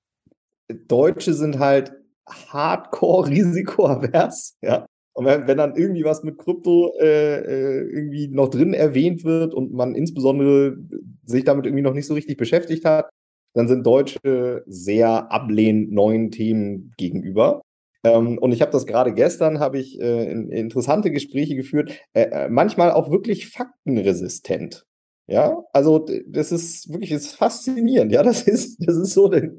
Deutsche 0.68 1.36
sind 1.36 1.60
halt 1.60 1.94
hardcore 2.28 3.30
risikoavers, 3.30 4.58
ja. 4.62 4.86
Und 5.16 5.26
wenn, 5.26 5.48
wenn 5.48 5.58
dann 5.58 5.76
irgendwie 5.76 6.04
was 6.04 6.24
mit 6.24 6.40
Krypto 6.40 6.94
äh, 7.00 7.36
äh, 7.40 7.82
irgendwie 7.84 8.30
noch 8.30 8.50
drin 8.50 8.74
erwähnt 8.74 9.24
wird 9.24 9.54
und 9.54 9.72
man 9.72 9.94
insbesondere 9.94 10.76
sich 11.24 11.44
damit 11.44 11.66
irgendwie 11.66 11.84
noch 11.84 11.94
nicht 11.94 12.08
so 12.08 12.16
richtig 12.16 12.38
beschäftigt 12.38 12.84
hat, 12.84 13.10
dann 13.54 13.68
sind 13.68 13.86
Deutsche 13.86 14.64
sehr 14.66 15.32
ablehnend 15.32 15.92
neuen 15.92 16.32
Themen 16.32 16.94
gegenüber. 16.98 17.62
Ähm, 18.04 18.40
und 18.40 18.52
ich 18.52 18.62
habe 18.62 18.72
das 18.72 18.88
gerade 18.88 19.14
gestern, 19.14 19.60
habe 19.60 19.78
ich 19.78 20.02
äh, 20.02 20.32
interessante 20.32 21.12
Gespräche 21.12 21.56
geführt, 21.56 21.92
äh, 22.14 22.24
äh, 22.24 22.50
manchmal 22.50 22.92
auch 22.92 23.12
wirklich 23.12 23.50
faktenresistent. 23.50 24.86
Ja, 25.28 25.64
also 25.72 26.06
das 26.28 26.52
ist 26.52 26.92
wirklich 26.92 27.12
das 27.12 27.22
ist 27.22 27.36
faszinierend. 27.36 28.12
Ja, 28.12 28.24
das 28.24 28.42
ist, 28.48 28.86
das 28.86 28.98
ist 28.98 29.14
so, 29.14 29.32
äh, 29.32 29.52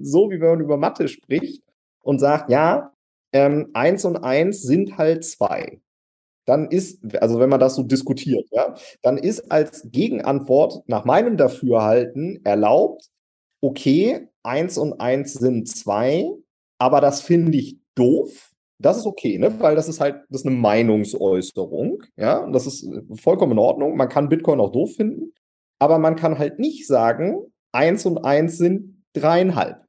so, 0.00 0.30
wie 0.30 0.40
wenn 0.40 0.50
man 0.50 0.60
über 0.60 0.76
Mathe 0.76 1.08
spricht 1.08 1.62
und 2.02 2.18
sagt, 2.18 2.50
ja, 2.50 2.92
ähm, 3.32 3.70
eins 3.74 4.04
und 4.04 4.16
eins 4.18 4.62
sind 4.62 4.98
halt 4.98 5.24
zwei. 5.24 5.80
Dann 6.46 6.68
ist, 6.68 7.00
also 7.20 7.38
wenn 7.38 7.50
man 7.50 7.60
das 7.60 7.76
so 7.76 7.82
diskutiert, 7.82 8.48
ja, 8.50 8.74
dann 9.02 9.18
ist 9.18 9.52
als 9.52 9.88
Gegenantwort 9.90 10.82
nach 10.88 11.04
meinem 11.04 11.36
Dafürhalten 11.36 12.44
erlaubt, 12.44 13.08
okay, 13.60 14.28
eins 14.42 14.78
und 14.78 15.00
eins 15.00 15.34
sind 15.34 15.68
zwei, 15.68 16.30
aber 16.78 17.00
das 17.00 17.20
finde 17.20 17.58
ich 17.58 17.78
doof. 17.94 18.50
Das 18.78 18.96
ist 18.96 19.06
okay, 19.06 19.38
ne? 19.38 19.54
Weil 19.60 19.76
das 19.76 19.88
ist 19.88 20.00
halt, 20.00 20.24
das 20.30 20.40
ist 20.40 20.46
eine 20.46 20.56
Meinungsäußerung, 20.56 22.02
ja, 22.16 22.38
und 22.38 22.52
das 22.52 22.66
ist 22.66 22.88
vollkommen 23.16 23.52
in 23.52 23.58
Ordnung. 23.58 23.96
Man 23.96 24.08
kann 24.08 24.30
Bitcoin 24.30 24.58
auch 24.58 24.72
doof 24.72 24.94
finden, 24.96 25.34
aber 25.78 25.98
man 25.98 26.16
kann 26.16 26.38
halt 26.38 26.58
nicht 26.58 26.86
sagen, 26.86 27.52
eins 27.72 28.06
und 28.06 28.24
eins 28.24 28.56
sind 28.56 29.04
dreieinhalb, 29.12 29.84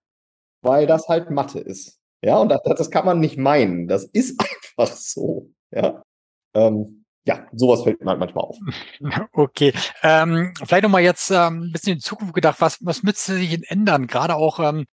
weil 0.62 0.88
das 0.88 1.08
halt 1.08 1.30
Mathe 1.32 1.60
ist. 1.60 2.01
Ja, 2.22 2.38
und 2.38 2.50
das, 2.50 2.62
das 2.64 2.92
kann 2.92 3.06
man 3.06 3.20
nicht 3.20 3.38
meinen. 3.38 3.88
Das 3.88 4.04
ist 4.06 4.40
einfach 4.78 4.96
so, 4.96 5.52
ja. 5.72 6.04
Ähm, 6.54 7.06
ja, 7.26 7.48
sowas 7.54 7.84
fällt 7.84 8.02
mir 8.02 8.10
halt 8.10 8.20
manchmal 8.20 8.46
auf. 8.46 8.58
Okay. 9.34 9.74
Ähm, 10.02 10.54
vielleicht 10.64 10.84
nochmal 10.84 11.04
jetzt 11.04 11.30
ähm, 11.30 11.64
ein 11.64 11.72
bisschen 11.72 11.94
in 11.94 12.00
die 12.00 12.04
Zukunft 12.04 12.34
gedacht, 12.34 12.60
was, 12.62 12.78
was 12.82 13.04
müsste 13.04 13.36
sich 13.36 13.70
ändern, 13.70 14.08
gerade 14.08 14.36
auch 14.36 14.60
ähm, 14.60 14.86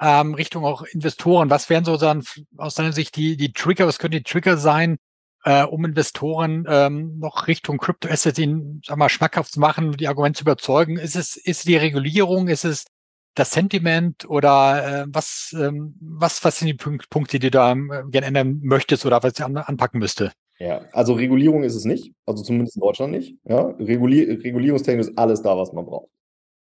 ähm, 0.00 0.34
Richtung 0.34 0.64
auch 0.64 0.82
Investoren. 0.82 1.50
Was 1.50 1.70
wären 1.70 1.84
so 1.84 1.96
dann 1.96 2.24
aus 2.56 2.74
deiner 2.74 2.92
Sicht 2.92 3.16
die, 3.16 3.36
die 3.36 3.52
Trigger, 3.52 3.86
was 3.86 3.98
könnte 3.98 4.18
die 4.18 4.24
Trigger 4.24 4.56
sein, 4.56 4.96
äh, 5.44 5.62
um 5.62 5.84
Investoren 5.84 6.64
ähm, 6.68 7.18
noch 7.18 7.46
Richtung 7.46 7.78
Crypto-Assets 7.78 8.38
in, 8.38 8.80
sag 8.84 8.96
mal, 8.96 9.08
schmackhaft 9.08 9.52
zu 9.52 9.60
machen, 9.60 9.92
die 9.92 10.08
Argumente 10.08 10.38
zu 10.38 10.44
überzeugen? 10.44 10.96
Ist 10.96 11.16
es, 11.16 11.36
ist 11.36 11.68
die 11.68 11.76
Regulierung, 11.76 12.48
ist 12.48 12.64
es 12.64 12.86
das 13.34 13.50
Sentiment 13.50 14.28
oder 14.28 15.02
äh, 15.02 15.06
was, 15.08 15.54
ähm, 15.58 15.94
was, 16.00 16.44
was 16.44 16.58
sind 16.58 16.68
die 16.68 16.74
Punkte, 16.74 17.38
die 17.38 17.50
du 17.50 17.50
da 17.50 17.72
äh, 17.72 17.76
gerne 18.10 18.26
ändern 18.26 18.60
möchtest 18.62 19.04
oder 19.06 19.22
was 19.22 19.34
ich 19.34 19.44
an, 19.44 19.56
anpacken 19.56 19.98
müsste? 19.98 20.32
Ja, 20.58 20.82
also 20.92 21.14
Regulierung 21.14 21.64
ist 21.64 21.74
es 21.74 21.84
nicht, 21.84 22.12
also 22.26 22.42
zumindest 22.44 22.76
in 22.76 22.80
Deutschland 22.80 23.12
nicht. 23.12 23.36
Ja, 23.44 23.62
Regulier 23.78 24.42
Regulierungstechnisch 24.44 25.08
ist 25.08 25.18
alles 25.18 25.42
da, 25.42 25.56
was 25.56 25.72
man 25.72 25.84
braucht. 25.84 26.08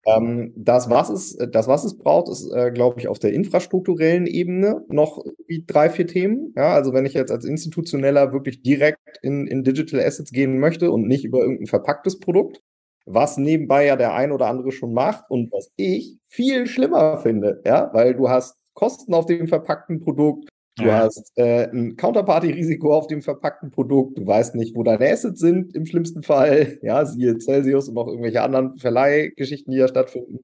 Ähm, 0.06 0.52
das, 0.56 0.88
was 0.88 1.10
es, 1.10 1.36
das, 1.50 1.66
was 1.66 1.84
es 1.84 1.98
braucht, 1.98 2.28
ist, 2.28 2.48
äh, 2.52 2.70
glaube 2.70 3.00
ich, 3.00 3.08
auf 3.08 3.18
der 3.18 3.32
infrastrukturellen 3.32 4.26
Ebene 4.26 4.84
noch 4.88 5.24
drei, 5.66 5.90
vier 5.90 6.06
Themen. 6.06 6.52
Ja, 6.56 6.74
also 6.74 6.92
wenn 6.92 7.06
ich 7.06 7.14
jetzt 7.14 7.32
als 7.32 7.44
Institutioneller 7.44 8.32
wirklich 8.32 8.62
direkt 8.62 9.18
in, 9.22 9.48
in 9.48 9.64
Digital 9.64 10.00
Assets 10.00 10.30
gehen 10.30 10.58
möchte 10.60 10.92
und 10.92 11.08
nicht 11.08 11.24
über 11.24 11.40
irgendein 11.40 11.66
verpacktes 11.66 12.20
Produkt, 12.20 12.62
was 13.06 13.38
nebenbei 13.38 13.86
ja 13.86 13.96
der 13.96 14.14
ein 14.14 14.32
oder 14.32 14.46
andere 14.48 14.72
schon 14.72 14.92
macht 14.92 15.24
und 15.30 15.52
was 15.52 15.70
ich 15.76 16.18
viel 16.28 16.66
schlimmer 16.66 17.18
finde, 17.18 17.62
ja, 17.64 17.90
weil 17.92 18.14
du 18.14 18.28
hast 18.28 18.56
Kosten 18.74 19.14
auf 19.14 19.26
dem 19.26 19.48
verpackten 19.48 20.00
Produkt, 20.00 20.48
Du 20.78 20.84
ja. 20.84 20.98
hast 20.98 21.32
äh, 21.36 21.70
ein 21.70 21.96
Counterparty-Risiko 21.96 22.94
auf 22.94 23.06
dem 23.06 23.22
verpackten 23.22 23.70
Produkt. 23.70 24.18
Du 24.18 24.26
weißt 24.26 24.54
nicht, 24.56 24.76
wo 24.76 24.82
deine 24.82 25.10
Assets 25.10 25.40
sind 25.40 25.74
im 25.74 25.86
schlimmsten 25.86 26.22
Fall. 26.22 26.78
Ja, 26.82 27.04
siehe 27.06 27.38
Celsius 27.38 27.88
und 27.88 27.94
noch 27.94 28.06
irgendwelche 28.06 28.42
anderen 28.42 28.76
Verleihgeschichten, 28.76 29.72
die 29.72 29.78
ja 29.78 29.88
stattfinden. 29.88 30.40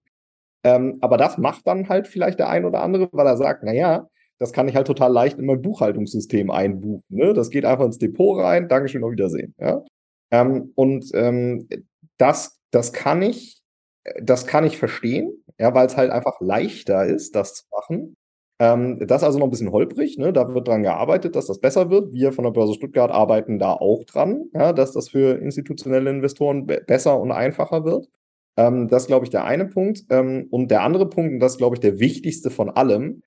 Ähm, 0.64 0.98
aber 1.02 1.18
das 1.18 1.36
macht 1.36 1.66
dann 1.66 1.88
halt 1.88 2.08
vielleicht 2.08 2.38
der 2.38 2.48
ein 2.48 2.64
oder 2.64 2.82
andere, 2.82 3.08
weil 3.12 3.26
er 3.26 3.36
sagt, 3.36 3.62
na 3.64 3.72
ja, 3.72 4.08
das 4.38 4.52
kann 4.52 4.68
ich 4.68 4.74
halt 4.74 4.86
total 4.86 5.12
leicht 5.12 5.38
in 5.38 5.44
mein 5.44 5.60
Buchhaltungssystem 5.60 6.50
einbuchen. 6.50 7.04
Ne? 7.10 7.34
Das 7.34 7.50
geht 7.50 7.64
einfach 7.64 7.84
ins 7.84 7.98
Depot 7.98 8.40
rein. 8.40 8.68
Dankeschön, 8.68 9.04
auf 9.04 9.12
Wiedersehen. 9.12 9.54
Ja? 9.58 9.84
Ähm, 10.30 10.72
und 10.74 11.10
ähm, 11.14 11.68
das, 12.18 12.60
das 12.70 12.92
kann 12.92 13.22
ich, 13.22 13.62
das 14.20 14.46
kann 14.46 14.64
ich 14.64 14.78
verstehen, 14.78 15.44
ja, 15.58 15.74
weil 15.74 15.86
es 15.86 15.96
halt 15.96 16.10
einfach 16.10 16.40
leichter 16.40 17.06
ist, 17.06 17.34
das 17.34 17.54
zu 17.54 17.64
machen. 17.70 18.16
Ähm, 18.58 18.98
das 19.06 19.22
ist 19.22 19.26
also 19.26 19.38
noch 19.38 19.46
ein 19.46 19.50
bisschen 19.50 19.72
holprig. 19.72 20.18
Ne? 20.18 20.32
Da 20.32 20.52
wird 20.54 20.68
dran 20.68 20.82
gearbeitet, 20.82 21.34
dass 21.36 21.46
das 21.46 21.60
besser 21.60 21.90
wird. 21.90 22.12
Wir 22.12 22.32
von 22.32 22.44
der 22.44 22.52
Börse 22.52 22.74
Stuttgart 22.74 23.10
arbeiten 23.10 23.58
da 23.58 23.72
auch 23.72 24.04
dran, 24.04 24.44
ja, 24.54 24.72
dass 24.72 24.92
das 24.92 25.08
für 25.08 25.38
institutionelle 25.40 26.10
Investoren 26.10 26.66
be 26.66 26.82
besser 26.86 27.20
und 27.20 27.32
einfacher 27.32 27.84
wird. 27.84 28.08
Ähm, 28.56 28.88
das 28.88 29.04
ist, 29.04 29.06
glaube 29.08 29.24
ich, 29.24 29.30
der 29.30 29.44
eine 29.44 29.66
Punkt. 29.66 30.04
Ähm, 30.10 30.46
und 30.50 30.70
der 30.70 30.82
andere 30.82 31.08
Punkt, 31.08 31.32
und 31.32 31.40
das 31.40 31.52
ist, 31.52 31.58
glaube 31.58 31.76
ich, 31.76 31.80
der 31.80 31.98
wichtigste 31.98 32.50
von 32.50 32.70
allem, 32.70 33.22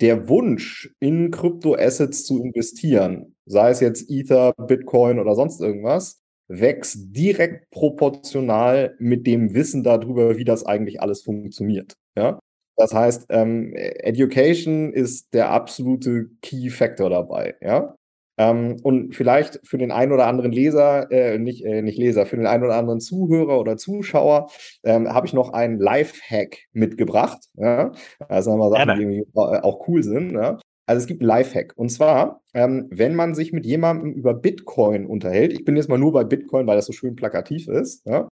der 0.00 0.28
Wunsch, 0.28 0.94
in 1.00 1.30
Kryptoassets 1.30 2.24
zu 2.24 2.42
investieren, 2.42 3.34
sei 3.46 3.70
es 3.70 3.80
jetzt 3.80 4.10
Ether, 4.10 4.52
Bitcoin 4.66 5.18
oder 5.18 5.34
sonst 5.34 5.60
irgendwas, 5.60 6.20
wächst 6.48 7.16
direkt 7.16 7.70
proportional 7.70 8.94
mit 8.98 9.26
dem 9.26 9.54
Wissen 9.54 9.82
darüber, 9.82 10.36
wie 10.36 10.44
das 10.44 10.64
eigentlich 10.64 11.00
alles 11.00 11.22
funktioniert. 11.22 11.94
Ja? 12.16 12.38
Das 12.76 12.92
heißt, 12.92 13.26
ähm, 13.30 13.72
Education 13.74 14.92
ist 14.92 15.32
der 15.32 15.50
absolute 15.50 16.28
Key 16.42 16.68
Factor 16.70 17.10
dabei. 17.10 17.54
Ja? 17.60 17.96
Ähm, 18.38 18.76
und 18.82 19.14
vielleicht 19.14 19.60
für 19.64 19.78
den 19.78 19.90
einen 19.90 20.12
oder 20.12 20.26
anderen 20.26 20.52
Leser, 20.52 21.10
äh, 21.10 21.38
nicht, 21.38 21.64
äh, 21.64 21.82
nicht 21.82 21.98
Leser, 21.98 22.26
für 22.26 22.36
den 22.36 22.46
einen 22.46 22.64
oder 22.64 22.76
anderen 22.76 23.00
Zuhörer 23.00 23.58
oder 23.58 23.76
Zuschauer 23.76 24.50
ähm, 24.84 25.12
habe 25.12 25.26
ich 25.26 25.32
noch 25.32 25.52
einen 25.52 25.78
Live-Hack 25.78 26.58
mitgebracht. 26.72 27.38
Ja? 27.54 27.92
Das 28.28 28.44
sind 28.44 28.54
aber 28.54 28.70
Sachen, 28.70 28.96
die 28.96 29.02
irgendwie 29.02 29.30
äh, 29.34 29.60
auch 29.60 29.88
cool 29.88 30.02
sind. 30.02 30.32
Ja? 30.32 30.58
Also 30.86 31.00
es 31.00 31.06
gibt 31.06 31.22
einen 31.22 31.28
Lifehack. 31.28 31.72
Und 31.76 31.88
zwar, 31.88 32.42
ähm, 32.54 32.88
wenn 32.90 33.14
man 33.14 33.34
sich 33.34 33.52
mit 33.52 33.64
jemandem 33.64 34.12
über 34.12 34.34
Bitcoin 34.34 35.06
unterhält, 35.06 35.52
ich 35.52 35.64
bin 35.64 35.76
jetzt 35.76 35.88
mal 35.88 35.98
nur 35.98 36.12
bei 36.12 36.24
Bitcoin, 36.24 36.66
weil 36.66 36.76
das 36.76 36.86
so 36.86 36.92
schön 36.92 37.16
plakativ 37.16 37.68
ist, 37.68 38.06
ja? 38.06 38.28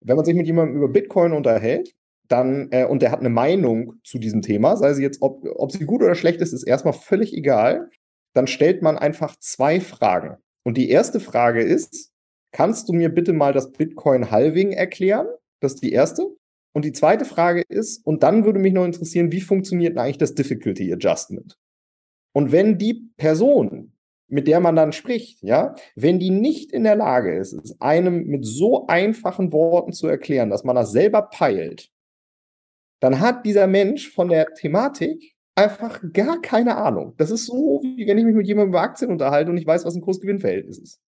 wenn 0.00 0.16
man 0.16 0.24
sich 0.24 0.36
mit 0.36 0.46
jemandem 0.46 0.76
über 0.76 0.88
Bitcoin 0.88 1.32
unterhält, 1.32 1.92
dann, 2.28 2.68
äh, 2.70 2.84
und 2.84 3.02
der 3.02 3.10
hat 3.10 3.20
eine 3.20 3.30
Meinung 3.30 3.94
zu 4.04 4.18
diesem 4.18 4.42
Thema, 4.42 4.76
sei 4.76 4.92
sie 4.92 5.02
jetzt, 5.02 5.22
ob, 5.22 5.44
ob 5.56 5.72
sie 5.72 5.84
gut 5.84 6.02
oder 6.02 6.14
schlecht 6.14 6.40
ist, 6.40 6.52
ist 6.52 6.62
erstmal 6.62 6.92
völlig 6.92 7.34
egal 7.34 7.88
dann 8.38 8.46
stellt 8.46 8.82
man 8.82 8.96
einfach 8.96 9.36
zwei 9.40 9.80
Fragen. 9.80 10.36
Und 10.64 10.76
die 10.76 10.90
erste 10.90 11.18
Frage 11.18 11.60
ist, 11.60 12.12
kannst 12.52 12.88
du 12.88 12.92
mir 12.92 13.08
bitte 13.08 13.32
mal 13.32 13.52
das 13.52 13.72
Bitcoin-Halving 13.72 14.70
erklären? 14.70 15.26
Das 15.60 15.74
ist 15.74 15.82
die 15.82 15.92
erste. 15.92 16.36
Und 16.72 16.84
die 16.84 16.92
zweite 16.92 17.24
Frage 17.24 17.64
ist, 17.68 18.06
und 18.06 18.22
dann 18.22 18.44
würde 18.44 18.60
mich 18.60 18.72
noch 18.72 18.84
interessieren, 18.84 19.32
wie 19.32 19.40
funktioniert 19.40 19.98
eigentlich 19.98 20.18
das 20.18 20.34
Difficulty 20.34 20.92
Adjustment? 20.92 21.58
Und 22.32 22.52
wenn 22.52 22.78
die 22.78 23.10
Person, 23.16 23.94
mit 24.28 24.46
der 24.46 24.60
man 24.60 24.76
dann 24.76 24.92
spricht, 24.92 25.42
ja, 25.42 25.74
wenn 25.96 26.20
die 26.20 26.30
nicht 26.30 26.70
in 26.70 26.84
der 26.84 26.94
Lage 26.94 27.36
ist, 27.36 27.54
es 27.54 27.80
einem 27.80 28.26
mit 28.26 28.44
so 28.46 28.86
einfachen 28.86 29.52
Worten 29.52 29.92
zu 29.92 30.06
erklären, 30.06 30.50
dass 30.50 30.62
man 30.62 30.76
das 30.76 30.92
selber 30.92 31.22
peilt, 31.22 31.90
dann 33.00 33.18
hat 33.18 33.44
dieser 33.44 33.66
Mensch 33.66 34.12
von 34.12 34.28
der 34.28 34.54
Thematik 34.54 35.34
einfach 35.58 36.00
gar 36.12 36.40
keine 36.40 36.76
Ahnung. 36.76 37.14
Das 37.16 37.30
ist 37.30 37.46
so, 37.46 37.80
wie 37.82 38.06
wenn 38.06 38.16
ich 38.16 38.24
mich 38.24 38.34
mit 38.34 38.46
jemandem 38.46 38.70
über 38.70 38.80
Aktien 38.80 39.10
unterhalte 39.10 39.50
und 39.50 39.58
ich 39.58 39.66
weiß, 39.66 39.84
was 39.84 39.94
ein 39.94 40.00
Kurs-Gewinn-Verhältnis 40.00 40.78
ist. 40.78 41.00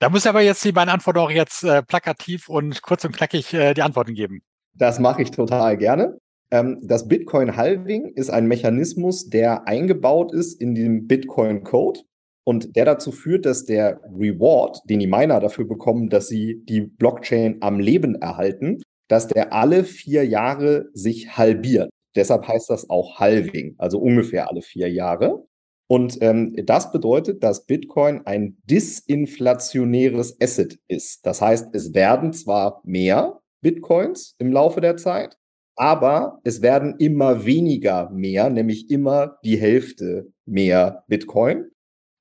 Da 0.00 0.08
muss 0.08 0.26
aber 0.26 0.40
jetzt 0.40 0.64
die 0.64 0.72
beiden 0.72 0.90
Antworten 0.90 1.20
auch 1.20 1.30
jetzt 1.30 1.62
äh, 1.64 1.82
plakativ 1.82 2.48
und 2.48 2.82
kurz 2.82 3.04
und 3.04 3.16
knackig 3.16 3.52
äh, 3.54 3.74
die 3.74 3.82
Antworten 3.82 4.14
geben. 4.14 4.42
Das 4.76 4.98
mache 4.98 5.22
ich 5.22 5.30
total 5.30 5.76
gerne. 5.76 6.18
Ähm, 6.50 6.80
das 6.82 7.06
Bitcoin-Halving 7.06 8.12
ist 8.14 8.30
ein 8.30 8.46
Mechanismus, 8.46 9.28
der 9.28 9.68
eingebaut 9.68 10.32
ist 10.32 10.60
in 10.60 10.74
den 10.74 11.06
Bitcoin-Code 11.06 12.00
und 12.44 12.76
der 12.76 12.84
dazu 12.84 13.12
führt, 13.12 13.46
dass 13.46 13.64
der 13.64 14.00
Reward, 14.18 14.80
den 14.88 15.00
die 15.00 15.06
Miner 15.06 15.40
dafür 15.40 15.66
bekommen, 15.66 16.08
dass 16.08 16.28
sie 16.28 16.62
die 16.64 16.80
Blockchain 16.80 17.58
am 17.60 17.80
Leben 17.80 18.16
erhalten, 18.16 18.82
dass 19.08 19.28
der 19.28 19.52
alle 19.52 19.84
vier 19.84 20.26
Jahre 20.26 20.86
sich 20.92 21.36
halbiert. 21.36 21.90
Deshalb 22.16 22.46
heißt 22.46 22.70
das 22.70 22.90
auch 22.90 23.18
Halving, 23.18 23.74
also 23.78 23.98
ungefähr 23.98 24.50
alle 24.50 24.62
vier 24.62 24.90
Jahre. 24.90 25.46
Und 25.86 26.18
ähm, 26.22 26.54
das 26.64 26.92
bedeutet, 26.92 27.42
dass 27.42 27.66
Bitcoin 27.66 28.22
ein 28.24 28.56
disinflationäres 28.64 30.40
Asset 30.40 30.78
ist. 30.88 31.26
Das 31.26 31.42
heißt, 31.42 31.74
es 31.74 31.92
werden 31.92 32.32
zwar 32.32 32.80
mehr 32.84 33.40
Bitcoins 33.60 34.34
im 34.38 34.52
Laufe 34.52 34.80
der 34.80 34.96
Zeit, 34.96 35.36
aber 35.76 36.40
es 36.44 36.62
werden 36.62 36.94
immer 36.98 37.44
weniger 37.44 38.08
mehr, 38.10 38.48
nämlich 38.48 38.90
immer 38.90 39.38
die 39.44 39.56
Hälfte 39.56 40.32
mehr 40.46 41.04
Bitcoin. 41.08 41.70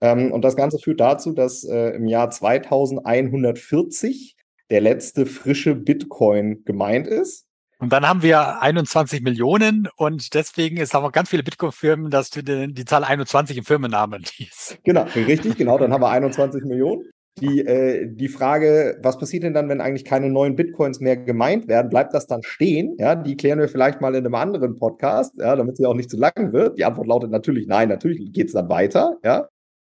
Ähm, 0.02 0.32
und 0.32 0.44
das 0.44 0.56
Ganze 0.56 0.80
führt 0.80 1.00
dazu, 1.00 1.34
dass 1.34 1.64
äh, 1.64 1.92
im 1.92 2.08
Jahr 2.08 2.30
2140 2.30 4.36
der 4.70 4.82
letzte 4.82 5.26
frische 5.26 5.76
Bitcoin 5.76 6.64
gemeint 6.66 7.08
ist. 7.08 7.48
Und 7.80 7.92
dann 7.92 8.08
haben 8.08 8.22
wir 8.22 8.62
21 8.62 9.22
Millionen 9.22 9.90
und 9.98 10.34
deswegen 10.34 10.78
ist 10.78 10.94
haben 10.94 11.04
wir 11.04 11.12
ganz 11.12 11.30
viele 11.30 11.44
Bitcoin-Firmen, 11.44 12.10
dass 12.10 12.30
die, 12.30 12.44
die 12.74 12.86
Zahl 12.86 13.04
21 13.04 13.58
im 13.58 13.66
Firmennamen 13.66 14.24
hieß. 14.32 14.78
Genau, 14.84 15.06
richtig, 15.16 15.58
genau. 15.58 15.78
Dann 15.78 15.92
haben 15.92 16.02
wir 16.02 16.10
21 16.10 16.64
Millionen. 16.64 17.04
Die, 17.40 17.66
äh, 17.66 18.08
die 18.08 18.28
Frage, 18.28 19.00
was 19.02 19.18
passiert 19.18 19.42
denn 19.42 19.56
dann, 19.56 19.68
wenn 19.68 19.82
eigentlich 19.82 20.06
keine 20.06 20.30
neuen 20.30 20.56
Bitcoins 20.56 21.00
mehr 21.00 21.18
gemeint 21.18 21.68
werden? 21.68 21.90
Bleibt 21.90 22.14
das 22.14 22.28
dann 22.28 22.44
stehen? 22.44 22.96
Ja, 23.00 23.16
die 23.16 23.36
klären 23.36 23.60
wir 23.60 23.68
vielleicht 23.68 24.02
mal 24.02 24.14
in 24.14 24.24
einem 24.24 24.36
anderen 24.36 24.78
Podcast, 24.78 25.36
ja, 25.40 25.56
damit 25.56 25.78
sie 25.78 25.88
auch 25.88 25.96
nicht 25.96 26.12
zu 26.12 26.18
lang 26.18 26.54
wird. 26.54 26.78
Die 26.78 26.86
Antwort 26.86 27.08
lautet 27.08 27.32
natürlich 27.32 27.66
nein, 27.66 27.90
natürlich 27.90 28.32
geht 28.32 28.48
es 28.48 28.54
dann 28.54 28.70
weiter. 28.70 29.18
Ja, 29.24 29.48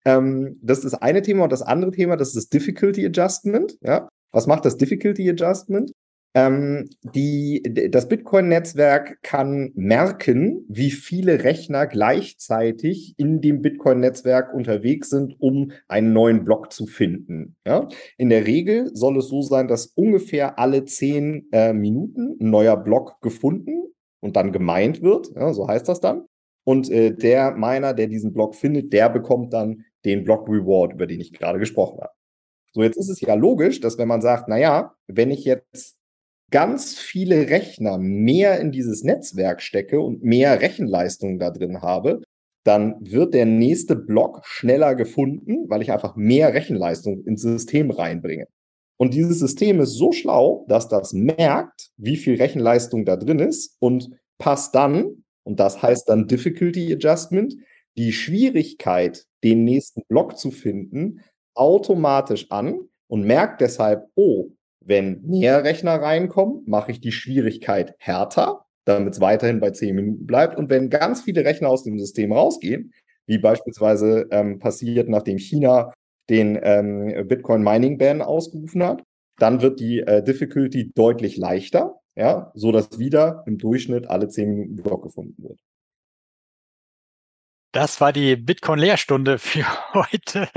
ähm, 0.04 0.58
das 0.62 0.78
ist 0.78 0.92
das 0.92 1.02
eine 1.02 1.22
Thema 1.22 1.44
und 1.44 1.52
das 1.52 1.62
andere 1.62 1.92
Thema, 1.92 2.16
das 2.16 2.28
ist 2.28 2.36
das 2.36 2.48
Difficulty 2.48 3.06
Adjustment. 3.06 3.78
Ja, 3.82 4.08
was 4.32 4.46
macht 4.46 4.66
das 4.66 4.76
Difficulty 4.76 5.28
Adjustment? 5.30 5.92
Ähm, 6.32 6.88
die, 7.02 7.62
das 7.90 8.08
Bitcoin-Netzwerk 8.08 9.20
kann 9.22 9.72
merken, 9.74 10.64
wie 10.68 10.92
viele 10.92 11.42
Rechner 11.42 11.86
gleichzeitig 11.88 13.14
in 13.16 13.40
dem 13.40 13.62
Bitcoin-Netzwerk 13.62 14.54
unterwegs 14.54 15.10
sind, 15.10 15.34
um 15.40 15.72
einen 15.88 16.12
neuen 16.12 16.44
Block 16.44 16.72
zu 16.72 16.86
finden. 16.86 17.56
Ja? 17.66 17.88
In 18.16 18.30
der 18.30 18.46
Regel 18.46 18.90
soll 18.94 19.18
es 19.18 19.28
so 19.28 19.42
sein, 19.42 19.66
dass 19.66 19.86
ungefähr 19.86 20.58
alle 20.58 20.84
zehn 20.84 21.48
äh, 21.50 21.72
Minuten 21.72 22.36
ein 22.40 22.50
neuer 22.50 22.76
Block 22.76 23.20
gefunden 23.20 23.92
und 24.20 24.36
dann 24.36 24.52
gemeint 24.52 25.02
wird. 25.02 25.32
Ja, 25.34 25.52
so 25.52 25.66
heißt 25.66 25.88
das 25.88 26.00
dann. 26.00 26.26
Und 26.64 26.90
äh, 26.90 27.12
der 27.12 27.52
Miner, 27.52 27.94
der 27.94 28.06
diesen 28.06 28.32
Block 28.32 28.54
findet, 28.54 28.92
der 28.92 29.08
bekommt 29.08 29.52
dann 29.52 29.84
den 30.04 30.24
Block 30.24 30.48
Reward, 30.48 30.92
über 30.92 31.06
den 31.06 31.20
ich 31.20 31.32
gerade 31.32 31.58
gesprochen 31.58 32.00
habe. 32.00 32.12
So, 32.72 32.82
jetzt 32.82 32.96
ist 32.96 33.08
es 33.08 33.20
ja 33.20 33.34
logisch, 33.34 33.80
dass 33.80 33.98
wenn 33.98 34.06
man 34.06 34.20
sagt, 34.20 34.44
na 34.46 34.56
ja, 34.56 34.94
wenn 35.08 35.32
ich 35.32 35.44
jetzt 35.44 35.99
ganz 36.50 36.98
viele 36.98 37.48
Rechner 37.48 37.98
mehr 37.98 38.60
in 38.60 38.72
dieses 38.72 39.04
Netzwerk 39.04 39.62
stecke 39.62 40.00
und 40.00 40.22
mehr 40.22 40.60
Rechenleistung 40.60 41.38
da 41.38 41.50
drin 41.50 41.82
habe, 41.82 42.22
dann 42.64 42.96
wird 43.00 43.34
der 43.34 43.46
nächste 43.46 43.96
Block 43.96 44.42
schneller 44.44 44.94
gefunden, 44.94 45.68
weil 45.68 45.82
ich 45.82 45.92
einfach 45.92 46.16
mehr 46.16 46.52
Rechenleistung 46.52 47.24
ins 47.24 47.42
System 47.42 47.90
reinbringe. 47.90 48.46
Und 48.98 49.14
dieses 49.14 49.38
System 49.38 49.80
ist 49.80 49.94
so 49.94 50.12
schlau, 50.12 50.66
dass 50.68 50.88
das 50.88 51.14
merkt, 51.14 51.90
wie 51.96 52.16
viel 52.16 52.36
Rechenleistung 52.36 53.06
da 53.06 53.16
drin 53.16 53.38
ist 53.38 53.76
und 53.78 54.10
passt 54.38 54.74
dann, 54.74 55.24
und 55.42 55.58
das 55.58 55.80
heißt 55.82 56.08
dann 56.08 56.26
Difficulty 56.28 56.92
Adjustment, 56.92 57.54
die 57.96 58.12
Schwierigkeit, 58.12 59.24
den 59.42 59.64
nächsten 59.64 60.02
Block 60.06 60.36
zu 60.36 60.50
finden, 60.50 61.20
automatisch 61.54 62.50
an 62.50 62.78
und 63.08 63.22
merkt 63.22 63.62
deshalb, 63.62 64.06
oh, 64.14 64.50
wenn 64.80 65.22
mehr 65.22 65.64
Rechner 65.64 66.00
reinkommen, 66.00 66.62
mache 66.66 66.92
ich 66.92 67.00
die 67.00 67.12
Schwierigkeit 67.12 67.94
härter, 67.98 68.64
damit 68.84 69.14
es 69.14 69.20
weiterhin 69.20 69.60
bei 69.60 69.70
10 69.70 69.94
Minuten 69.94 70.26
bleibt. 70.26 70.56
Und 70.56 70.70
wenn 70.70 70.90
ganz 70.90 71.22
viele 71.22 71.44
Rechner 71.44 71.68
aus 71.68 71.84
dem 71.84 71.98
System 71.98 72.32
rausgehen, 72.32 72.92
wie 73.26 73.38
beispielsweise 73.38 74.26
ähm, 74.30 74.58
passiert, 74.58 75.08
nachdem 75.08 75.38
China 75.38 75.92
den 76.28 76.58
ähm, 76.62 77.26
Bitcoin 77.28 77.62
Mining 77.62 77.98
Ban 77.98 78.22
ausgerufen 78.22 78.82
hat, 78.82 79.02
dann 79.38 79.62
wird 79.62 79.80
die 79.80 80.00
äh, 80.00 80.22
Difficulty 80.22 80.92
deutlich 80.94 81.36
leichter, 81.36 82.00
ja, 82.16 82.50
so 82.54 82.72
dass 82.72 82.98
wieder 82.98 83.42
im 83.46 83.58
Durchschnitt 83.58 84.08
alle 84.08 84.28
10 84.28 84.48
Minuten 84.48 84.76
Block 84.82 85.02
gefunden 85.02 85.42
wird. 85.42 85.58
Das 87.72 88.00
war 88.00 88.12
die 88.12 88.34
Bitcoin-Lehrstunde 88.34 89.38
für 89.38 89.64
heute. 89.94 90.48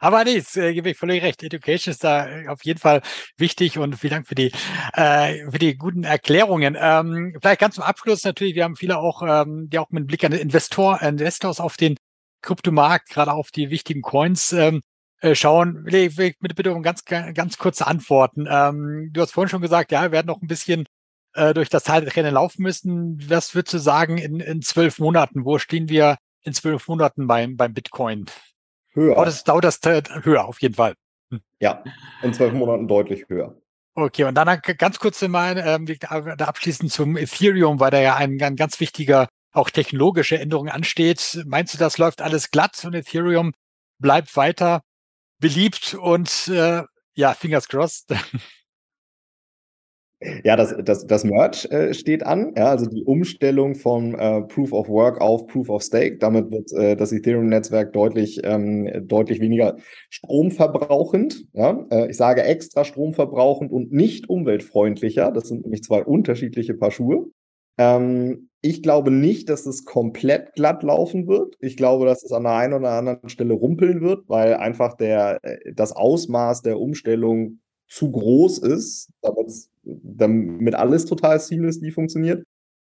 Aber 0.00 0.24
nee, 0.24 0.36
es 0.36 0.56
äh, 0.56 0.74
gebe 0.74 0.90
ich 0.90 0.98
völlig 0.98 1.22
recht. 1.22 1.44
Education 1.44 1.92
ist 1.92 2.02
da 2.02 2.26
äh, 2.26 2.48
auf 2.48 2.64
jeden 2.64 2.80
Fall 2.80 3.02
wichtig 3.36 3.78
und 3.78 3.94
vielen 3.96 4.10
Dank 4.10 4.26
für 4.26 4.34
die, 4.34 4.50
äh, 4.92 5.48
für 5.48 5.58
die 5.58 5.76
guten 5.76 6.02
Erklärungen. 6.02 6.76
Ähm, 6.78 7.36
vielleicht 7.40 7.60
ganz 7.60 7.76
zum 7.76 7.84
Abschluss 7.84 8.24
natürlich, 8.24 8.56
wir 8.56 8.64
haben 8.64 8.74
viele 8.74 8.98
auch, 8.98 9.22
ähm, 9.22 9.68
die 9.70 9.78
auch 9.78 9.90
mit 9.90 10.08
Blick 10.08 10.24
an 10.24 10.32
Investor, 10.32 11.00
Investors 11.02 11.60
auf 11.60 11.76
den 11.76 11.96
Kryptomarkt, 12.42 13.10
gerade 13.10 13.32
auf 13.32 13.52
die 13.52 13.70
wichtigen 13.70 14.02
Coins 14.02 14.52
ähm, 14.52 14.82
äh, 15.20 15.36
schauen. 15.36 15.84
Bitte, 15.84 16.34
bitte 16.40 16.72
um 16.72 16.82
ganz, 16.82 17.04
ganz 17.04 17.58
kurze 17.58 17.86
Antworten. 17.86 18.46
Ähm, 18.50 19.10
du 19.12 19.20
hast 19.20 19.32
vorhin 19.32 19.50
schon 19.50 19.62
gesagt, 19.62 19.92
ja, 19.92 20.02
wir 20.02 20.12
werden 20.12 20.26
noch 20.26 20.42
ein 20.42 20.48
bisschen 20.48 20.84
äh, 21.34 21.54
durch 21.54 21.68
das 21.68 21.84
Zeitrennen 21.84 22.34
laufen 22.34 22.62
müssen. 22.62 23.18
Was 23.28 23.54
würdest 23.54 23.74
du 23.74 23.78
sagen 23.78 24.18
in, 24.18 24.40
in 24.40 24.62
zwölf 24.62 24.98
Monaten? 24.98 25.44
Wo 25.44 25.58
stehen 25.58 25.88
wir 25.88 26.16
in 26.46 26.54
zwölf 26.54 26.86
Monaten 26.88 27.26
beim, 27.26 27.56
beim 27.56 27.74
Bitcoin. 27.74 28.26
Höher. 28.90 29.16
Aber 29.16 29.26
das 29.26 29.44
dauert 29.44 29.64
das 29.64 29.80
höher, 30.22 30.46
auf 30.46 30.62
jeden 30.62 30.74
Fall. 30.74 30.94
Hm. 31.30 31.40
Ja, 31.60 31.84
in 32.22 32.32
zwölf 32.32 32.52
Monaten 32.52 32.88
deutlich 32.88 33.28
höher. 33.28 33.54
Okay, 33.94 34.24
und 34.24 34.34
dann 34.34 34.60
ganz 34.78 34.98
kurz 34.98 35.22
mal 35.22 35.56
ähm, 35.58 35.86
abschließend 36.38 36.92
zum 36.92 37.16
Ethereum, 37.16 37.80
weil 37.80 37.90
da 37.90 38.00
ja 38.00 38.14
ein, 38.16 38.40
ein 38.42 38.56
ganz 38.56 38.78
wichtiger, 38.78 39.28
auch 39.52 39.70
technologische 39.70 40.38
Änderung 40.38 40.68
ansteht. 40.68 41.42
Meinst 41.46 41.74
du, 41.74 41.78
das 41.78 41.96
läuft 41.96 42.20
alles 42.20 42.50
glatt 42.50 42.84
und 42.84 42.94
Ethereum 42.94 43.52
bleibt 43.98 44.36
weiter 44.36 44.82
beliebt 45.38 45.94
und 45.94 46.48
äh, 46.48 46.82
ja, 47.14 47.34
fingers 47.34 47.68
crossed? 47.68 48.08
Ja, 50.44 50.56
das, 50.56 50.74
das, 50.82 51.06
das 51.06 51.24
Merge 51.24 51.70
äh, 51.70 51.92
steht 51.92 52.24
an, 52.24 52.54
ja, 52.56 52.70
also 52.70 52.86
die 52.86 53.04
Umstellung 53.04 53.74
von 53.74 54.14
äh, 54.14 54.40
Proof 54.42 54.72
of 54.72 54.88
Work 54.88 55.20
auf 55.20 55.46
Proof 55.46 55.68
of 55.68 55.82
Stake. 55.82 56.16
Damit 56.16 56.50
wird 56.50 56.72
äh, 56.72 56.96
das 56.96 57.12
Ethereum-Netzwerk 57.12 57.92
deutlich, 57.92 58.40
ähm, 58.42 59.06
deutlich 59.06 59.40
weniger 59.40 59.76
stromverbrauchend. 60.08 61.44
Ja? 61.52 61.86
Äh, 61.90 62.10
ich 62.10 62.16
sage 62.16 62.44
extra 62.44 62.84
stromverbrauchend 62.84 63.70
und 63.70 63.92
nicht 63.92 64.30
umweltfreundlicher. 64.30 65.30
Das 65.32 65.48
sind 65.48 65.64
nämlich 65.64 65.82
zwei 65.82 66.02
unterschiedliche 66.02 66.72
Paar 66.72 66.92
Schuhe. 66.92 67.26
Ähm, 67.76 68.48
ich 68.62 68.82
glaube 68.82 69.10
nicht, 69.10 69.50
dass 69.50 69.66
es 69.66 69.84
komplett 69.84 70.54
glatt 70.54 70.82
laufen 70.82 71.26
wird. 71.26 71.56
Ich 71.60 71.76
glaube, 71.76 72.06
dass 72.06 72.24
es 72.24 72.32
an 72.32 72.44
der 72.44 72.52
einen 72.54 72.72
oder 72.72 72.92
anderen 72.92 73.28
Stelle 73.28 73.52
rumpeln 73.52 74.00
wird, 74.00 74.28
weil 74.28 74.54
einfach 74.54 74.94
der, 74.96 75.40
äh, 75.42 75.72
das 75.74 75.92
Ausmaß 75.92 76.62
der 76.62 76.80
Umstellung 76.80 77.60
zu 77.88 78.10
groß 78.10 78.58
ist, 78.58 79.10
damit, 79.22 79.52
damit 79.82 80.74
alles 80.74 81.06
total 81.06 81.38
seamlessly 81.38 81.90
funktioniert. 81.90 82.44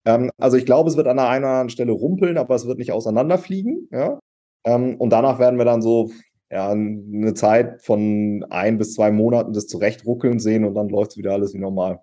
Ähm, 0.06 0.32
also 0.38 0.58
ich 0.58 0.66
glaube, 0.66 0.90
es 0.90 0.98
wird 0.98 1.08
an 1.08 1.18
der 1.18 1.30
einen 1.30 1.44
oder 1.44 1.52
anderen 1.52 1.70
Stelle 1.70 1.92
rumpeln, 1.92 2.38
aber 2.38 2.56
es 2.56 2.66
wird 2.66 2.80
nicht 2.80 2.92
auseinanderfliegen. 2.92 3.88
Ja? 3.92 4.20
Ähm, 4.66 4.96
und 4.98 5.12
danach 5.12 5.40
werden 5.40 5.58
wir 5.58 5.66
dann 5.66 5.82
so 5.82 6.12
ja, 6.50 6.70
eine 6.70 7.34
Zeit 7.34 7.82
von 7.82 8.46
ein 8.50 8.78
bis 8.78 8.94
zwei 8.94 9.12
Monaten 9.12 9.54
das 9.54 9.68
zurechtruckeln 9.68 10.40
sehen 10.40 10.66
und 10.66 10.76
dann 10.76 10.90
läuft 10.90 11.12
es 11.12 11.18
wieder 11.18 11.34
alles 11.34 11.54
wie 11.54 11.60
normal. 11.60 12.02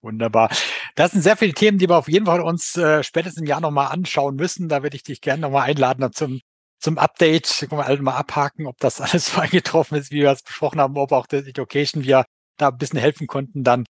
Wunderbar. 0.00 0.50
Das 0.96 1.12
sind 1.12 1.22
sehr 1.22 1.36
viele 1.36 1.54
Themen, 1.54 1.78
die 1.78 1.88
wir 1.88 1.96
auf 1.96 2.08
jeden 2.08 2.26
Fall 2.26 2.40
uns 2.40 2.76
äh, 2.76 3.02
spätestens 3.02 3.40
im 3.40 3.48
Jahr 3.48 3.60
nochmal 3.60 3.90
anschauen 3.90 4.36
müssen. 4.36 4.68
Da 4.68 4.82
würde 4.82 4.96
ich 4.96 5.02
dich 5.02 5.20
gerne 5.20 5.40
nochmal 5.40 5.68
einladen 5.68 6.10
zum, 6.12 6.40
zum 6.78 6.98
Update. 6.98 7.66
Können 7.68 7.80
wir 7.80 7.86
alle 7.86 8.02
mal 8.02 8.16
abhaken, 8.16 8.66
ob 8.66 8.78
das 8.78 9.00
alles 9.00 9.26
so 9.32 9.40
eingetroffen 9.40 9.98
ist, 9.98 10.10
wie 10.10 10.20
wir 10.20 10.30
es 10.30 10.42
besprochen 10.42 10.80
haben, 10.80 10.96
ob 10.96 11.12
auch 11.12 11.26
die 11.26 11.36
Education 11.36 12.04
wir 12.04 12.24
da 12.56 12.68
ein 12.68 12.78
bisschen 12.78 12.98
helfen 13.00 13.26
konnten, 13.26 13.64
dann 13.64 13.84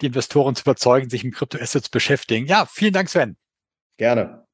die 0.00 0.06
Investoren 0.06 0.54
zu 0.54 0.62
überzeugen, 0.62 1.10
sich 1.10 1.24
mit 1.24 1.34
Kryptoassets 1.34 1.88
beschäftigen. 1.88 2.46
Ja, 2.46 2.66
vielen 2.66 2.92
Dank, 2.92 3.08
Sven. 3.08 3.36
Gerne. 3.96 4.44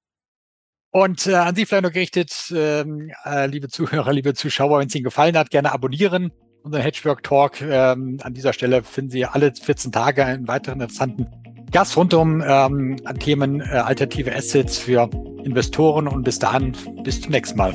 Und 0.91 1.27
äh, 1.27 1.35
an 1.35 1.55
Sie 1.55 1.67
vielleicht 1.67 1.83
noch 1.83 1.93
gerichtet, 1.93 2.53
ähm, 2.55 3.11
äh, 3.25 3.47
liebe 3.47 3.69
Zuhörer, 3.69 4.13
liebe 4.13 4.33
Zuschauer, 4.35 4.79
wenn 4.79 4.87
es 4.87 4.95
Ihnen 4.95 5.05
gefallen 5.05 5.37
hat, 5.37 5.51
gerne 5.51 5.73
abonnieren 5.73 6.33
unseren 6.63 6.83
Hedgework 6.83 7.23
Talk. 7.23 7.61
Ähm, 7.61 8.19
an 8.23 8.33
dieser 8.33 8.53
Stelle 8.53 8.83
finden 8.83 9.11
Sie 9.11 9.25
alle 9.25 9.53
14 9.55 9.93
Tage 9.93 10.25
einen 10.25 10.49
weiteren 10.49 10.81
interessanten 10.81 11.44
Gast 11.75 11.97
rund 11.97 12.15
um 12.15 12.41
ähm, 12.47 12.97
Themen 13.19 13.61
äh, 13.61 13.65
alternative 13.65 14.33
Assets 14.33 14.79
für 14.79 15.11
Investoren. 15.43 16.07
Und 16.07 16.23
bis 16.23 16.39
dahin, 16.39 16.71
bis 17.03 17.21
zum 17.21 17.33
nächsten 17.33 17.59
Mal. 17.59 17.75